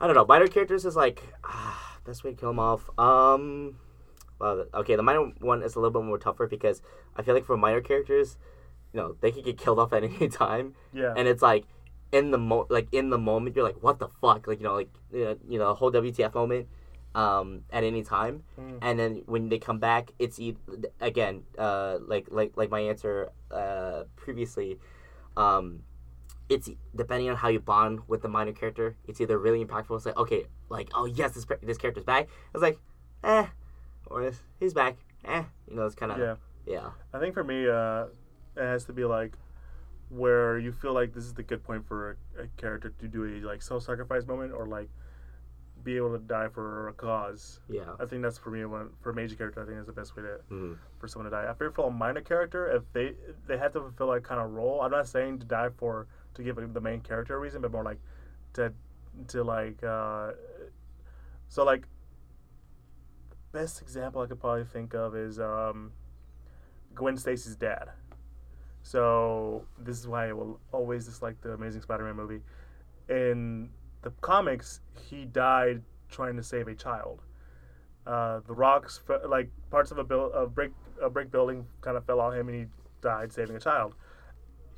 [0.00, 2.82] i don't know minor characters is like ah, best way to kill them off.
[2.96, 3.74] Um
[4.38, 6.80] well okay the minor one is a little bit more tougher because
[7.16, 8.38] i feel like for minor characters
[8.92, 11.12] you know they could get killed off at any time, Yeah.
[11.16, 11.64] and it's like
[12.12, 14.46] in the mo like in the moment you're like what the fuck?
[14.46, 16.68] Like you know like uh, you know whole WTF moment
[17.16, 18.44] um at any time.
[18.60, 18.78] Mm.
[18.82, 20.56] and then when they come back it's e-
[21.00, 24.78] again uh like like like my answer uh previously
[25.36, 25.80] um
[26.48, 29.96] it's depending on how you bond with the minor character it's either really impactful.
[29.96, 32.28] It's like okay like oh yes this this character's back.
[32.54, 32.78] It's like
[33.24, 33.46] eh
[34.06, 34.96] or he's back.
[35.24, 36.36] Eh you know it's kind of yeah.
[36.66, 36.90] yeah.
[37.12, 38.06] I think for me, uh,
[38.56, 39.32] it has to be like
[40.08, 43.24] where you feel like this is the good point for a, a character to do
[43.24, 44.88] a like self-sacrifice moment or like
[45.86, 47.60] be able to die for a cause.
[47.70, 48.64] yeah I think that's for me.
[48.64, 50.76] When, for a major character, I think that's the best way to mm.
[50.98, 51.48] for someone to die.
[51.48, 53.14] I feel for a minor character, if they
[53.46, 56.42] they have to fulfill that kind of role, I'm not saying to die for to
[56.42, 58.00] give the main character a reason, but more like
[58.54, 58.72] to
[59.28, 60.32] to like uh,
[61.48, 61.86] so like
[63.52, 65.92] best example I could probably think of is um,
[66.94, 67.90] Gwen Stacy's dad.
[68.82, 72.42] So this is why I will always dislike the Amazing Spider-Man movie.
[73.08, 73.70] In
[74.06, 74.78] the comics,
[75.08, 77.22] he died trying to save a child.
[78.06, 80.70] Uh, the rocks, like parts of a, build, a brick,
[81.02, 82.66] a brick building, kind of fell on him, and he
[83.00, 83.96] died saving a child.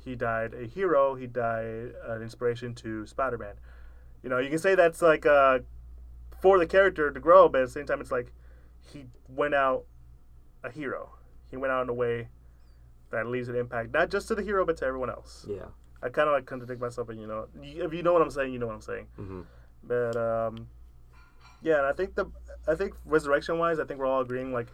[0.03, 1.13] He died a hero.
[1.13, 3.53] He died an inspiration to Spider-Man.
[4.23, 5.59] You know, you can say that's like uh,
[6.41, 8.33] for the character to grow, but at the same time, it's like
[8.81, 9.85] he went out
[10.63, 11.11] a hero.
[11.51, 12.29] He went out in a way
[13.11, 15.45] that leaves an impact, not just to the hero, but to everyone else.
[15.47, 15.65] yeah
[16.01, 18.53] I kind of like contradict myself, and you know, if you know what I'm saying,
[18.53, 19.07] you know what I'm saying.
[19.15, 19.41] hmm
[19.83, 20.67] But um,
[21.61, 22.25] yeah, and I think the
[22.67, 24.67] I think resurrection wise, I think we're all agreeing like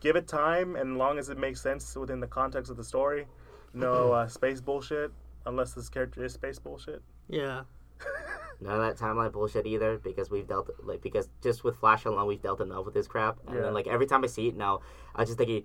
[0.00, 3.26] give it time, and long as it makes sense within the context of the story,
[3.72, 5.12] no uh, space bullshit.
[5.46, 7.02] Unless this character is space bullshit.
[7.28, 7.62] Yeah.
[8.60, 12.26] None of that timeline bullshit either, because we've dealt like because just with Flash alone,
[12.26, 13.38] we've dealt enough with this crap.
[13.46, 13.62] And Yeah.
[13.62, 14.80] then like every time I see it now,
[15.14, 15.64] I just thinking,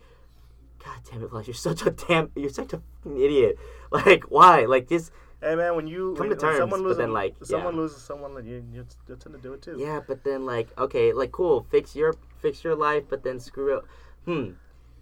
[0.84, 3.57] God damn it, Flash, you're such a damn, you're such a idiot.
[3.91, 4.65] Like why?
[4.65, 5.11] Like just
[5.41, 7.82] Hey man, when you Come when, to terms, someone but loses, then, like, someone yeah.
[7.82, 9.75] loses someone, like, you you you tend to do it too.
[9.77, 13.77] yeah, but then like okay, like cool, fix your fix your life, but then screw
[13.77, 13.84] it.
[14.25, 14.51] Hmm.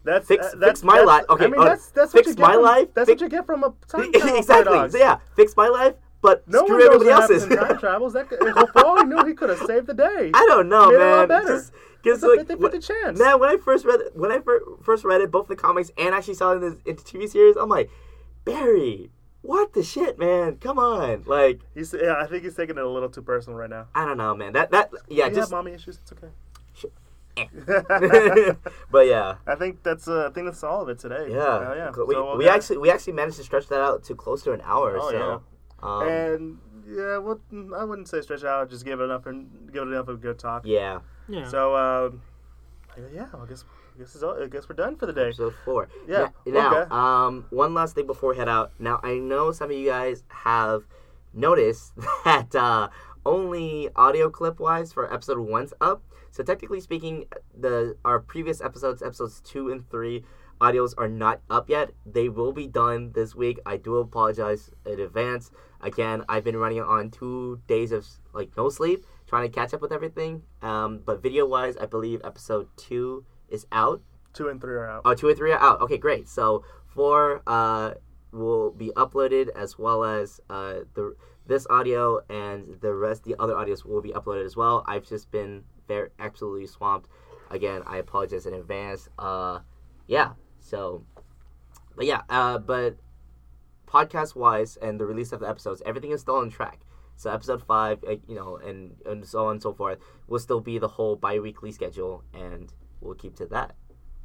[0.05, 1.25] That's Fix- uh, that's, fix my life.
[1.29, 3.21] Okay, I mean uh, that's that's fix what you get my from, life, That's fix-
[3.21, 4.89] what you get from a time exactly.
[4.89, 7.45] So, yeah, fix my life, but No screw one knows everybody else's.
[7.47, 8.13] time travels.
[8.13, 10.31] That could, for all he knew, he could have saved the day.
[10.33, 11.41] I don't know, Made it a lot man.
[11.43, 11.55] better.
[11.57, 11.71] Just
[12.03, 13.19] because It's a like 50-50 chance.
[13.19, 14.39] Man, when I first read when I
[14.83, 17.27] first read it, both the comics and actually saw it in the, in the TV
[17.29, 17.89] series, I'm like,
[18.45, 19.11] Barry,
[19.41, 20.57] what the shit, man?
[20.57, 23.69] Come on, like He's yeah, I think he's taking it a little too personal right
[23.69, 23.87] now.
[23.95, 24.53] I don't know, man.
[24.53, 25.97] That that yeah, you just have mommy issues.
[26.01, 26.29] It's okay.
[28.91, 29.35] but yeah.
[29.47, 31.27] I think that's uh, I think that's all of it today.
[31.29, 31.89] Yeah, Uh, yeah.
[32.05, 32.55] We, So, we okay.
[32.55, 34.97] actually we actually managed to stretch that out to close to an hour.
[34.99, 35.43] Oh, so,
[35.83, 36.57] um, and
[36.87, 37.39] yeah, well,
[37.77, 38.69] I wouldn't say stretch out.
[38.69, 40.63] Just give it enough and give it enough of a good talk.
[40.65, 41.47] yeah, Yeah.
[41.47, 42.21] So um,
[43.13, 43.63] yeah, I guess
[43.95, 45.27] I guess, it's all, I guess we're done for the day.
[45.27, 45.89] episode four.
[46.07, 46.89] Yeah, Now, okay.
[46.91, 48.71] um, one last thing before we head out.
[48.79, 50.83] Now, I know some of you guys have
[51.33, 51.93] noticed
[52.25, 52.89] that uh,
[53.25, 56.01] only audio clip wise for episode one's up.
[56.31, 57.25] So technically speaking,
[57.57, 60.23] the our previous episodes, episodes two and three,
[60.61, 61.91] audios are not up yet.
[62.05, 63.59] They will be done this week.
[63.65, 65.51] I do apologize in advance.
[65.81, 69.81] Again, I've been running on two days of like no sleep, trying to catch up
[69.81, 70.43] with everything.
[70.61, 74.01] Um, but video wise, I believe episode two is out.
[74.33, 75.01] Two and three are out.
[75.05, 75.81] Oh, two and three are out.
[75.81, 76.27] Okay, great.
[76.27, 77.93] So four uh,
[78.31, 81.15] will be uploaded as well as uh, the
[81.49, 84.85] this audio and the rest, the other audios will be uploaded as well.
[84.87, 87.09] I've just been very absolutely swamped.
[87.49, 89.09] Again, I apologize in advance.
[89.17, 89.59] Uh,
[90.07, 90.33] yeah.
[90.59, 91.03] So,
[91.95, 92.21] but yeah.
[92.29, 92.97] Uh, but
[93.89, 96.81] podcast wise and the release of the episodes, everything is still on track.
[97.15, 100.61] So episode five, uh, you know, and and so on and so forth, will still
[100.61, 102.71] be the whole bi-weekly schedule, and
[103.01, 103.75] we'll keep to that.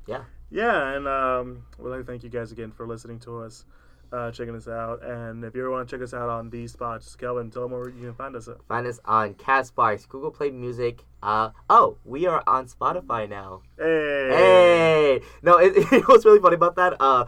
[0.06, 0.24] Yeah.
[0.50, 3.64] Yeah, and um, we'd like to thank you guys again for listening to us,
[4.12, 5.04] uh, checking us out.
[5.04, 7.72] And if you ever want to check us out on these spots, Kelvin, tell them
[7.72, 8.62] where you can find us at.
[8.68, 11.04] Find us on Castbox, Google Play Music.
[11.20, 13.62] Uh oh, we are on Spotify now.
[13.76, 14.28] Hey.
[14.30, 16.94] Hey, no, it, it what's really funny about that?
[17.00, 17.24] Uh,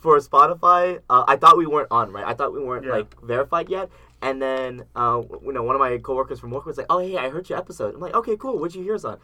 [0.00, 2.26] for Spotify, uh, I thought we weren't on, right?
[2.26, 2.92] I thought we weren't Yeah.
[2.92, 3.90] like verified yet.
[4.22, 7.16] And then, uh, you know, one of my coworkers from work was like, "Oh, hey,
[7.16, 8.58] I heard your episode." I'm like, "Okay, cool.
[8.58, 9.18] What'd you hear us on?"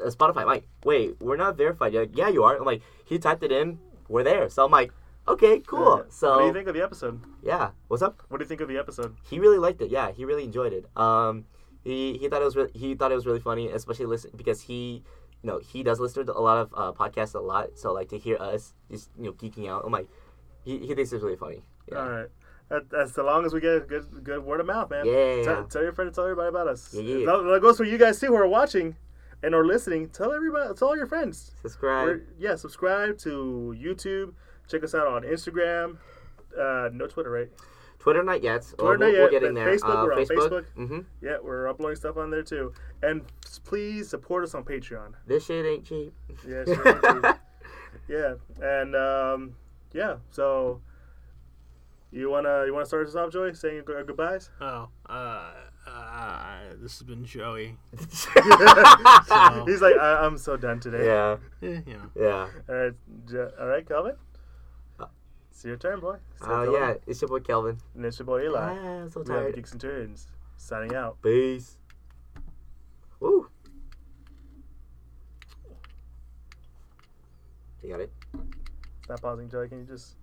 [0.00, 0.42] Uh, Spotify.
[0.42, 3.42] I'm like, "Wait, we're not verified." You're like, "Yeah, you are." I'm like, "He typed
[3.42, 3.78] it in.
[4.08, 4.92] We're there." So I'm like,
[5.26, 7.20] "Okay, cool." So what do you think of the episode?
[7.42, 8.22] yeah, what's up?
[8.28, 9.16] What do you think of the episode?
[9.24, 9.90] he really liked it.
[9.90, 10.86] Yeah, he really enjoyed it.
[10.96, 11.44] Um,
[11.82, 14.60] he he thought it was re- he thought it was really funny, especially listen because
[14.62, 15.02] he,
[15.46, 17.78] know, he does listen to a lot of uh, podcasts a lot.
[17.78, 20.08] So like to hear us just you know geeking out, I'm like,
[20.64, 21.62] he, he thinks it's really funny.
[21.90, 21.98] Yeah.
[21.98, 22.28] All right.
[22.68, 25.06] That, long as we get a good good word of mouth, man.
[25.06, 25.42] Yeah.
[25.44, 26.92] Tell, tell your friends, tell everybody about us.
[26.92, 27.26] Yeah, yeah.
[27.26, 28.96] That, that goes for you guys too who are watching
[29.42, 30.08] and are listening.
[30.08, 31.52] Tell everybody, tell all your friends.
[31.62, 32.06] Subscribe.
[32.06, 34.34] We're, yeah, subscribe to YouTube.
[34.68, 35.98] Check us out on Instagram.
[36.58, 37.50] uh, no Twitter, right?
[38.06, 38.62] Twitter not yet.
[38.62, 39.66] Twitter Or not we're, yet, we're getting there.
[39.66, 40.64] Facebook, uh, we're on Facebook.
[40.78, 40.98] Mm-hmm.
[41.20, 42.72] Yeah, we're uploading stuff on there too.
[43.02, 43.22] And
[43.64, 45.14] please support us on Patreon.
[45.26, 46.14] This shit ain't cheap.
[46.46, 47.36] Yeah, sure ain't cheap.
[48.08, 49.56] Yeah, and um,
[49.92, 50.16] yeah.
[50.30, 50.80] So
[52.12, 54.50] you wanna you wanna start us off, Joey, saying your goodbyes?
[54.60, 55.50] Oh, uh,
[55.88, 57.76] uh, this has been Joey.
[59.66, 61.06] He's like, I- I'm so done today.
[61.06, 62.10] yeah, you know.
[62.14, 62.48] yeah.
[62.68, 62.92] All right,
[63.28, 64.14] Jo- all right, Kelvin.
[65.56, 66.18] It's your turn, boy.
[66.38, 67.78] So Uh, go yeah, it's your boy Kelvin.
[67.94, 68.58] And it's your boy Eli.
[68.60, 69.54] Ah, I'm so we have the tired.
[69.54, 70.26] Geek Centurions
[70.58, 71.16] signing out.
[71.22, 71.78] Peace.
[73.20, 73.48] Woo.
[77.82, 78.12] You got it?
[79.04, 79.68] Stop pausing, Joey.
[79.70, 80.16] Can you just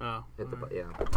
[0.00, 0.24] Oh.
[0.38, 0.70] Hit the alright.
[0.70, 1.08] bu- yeah.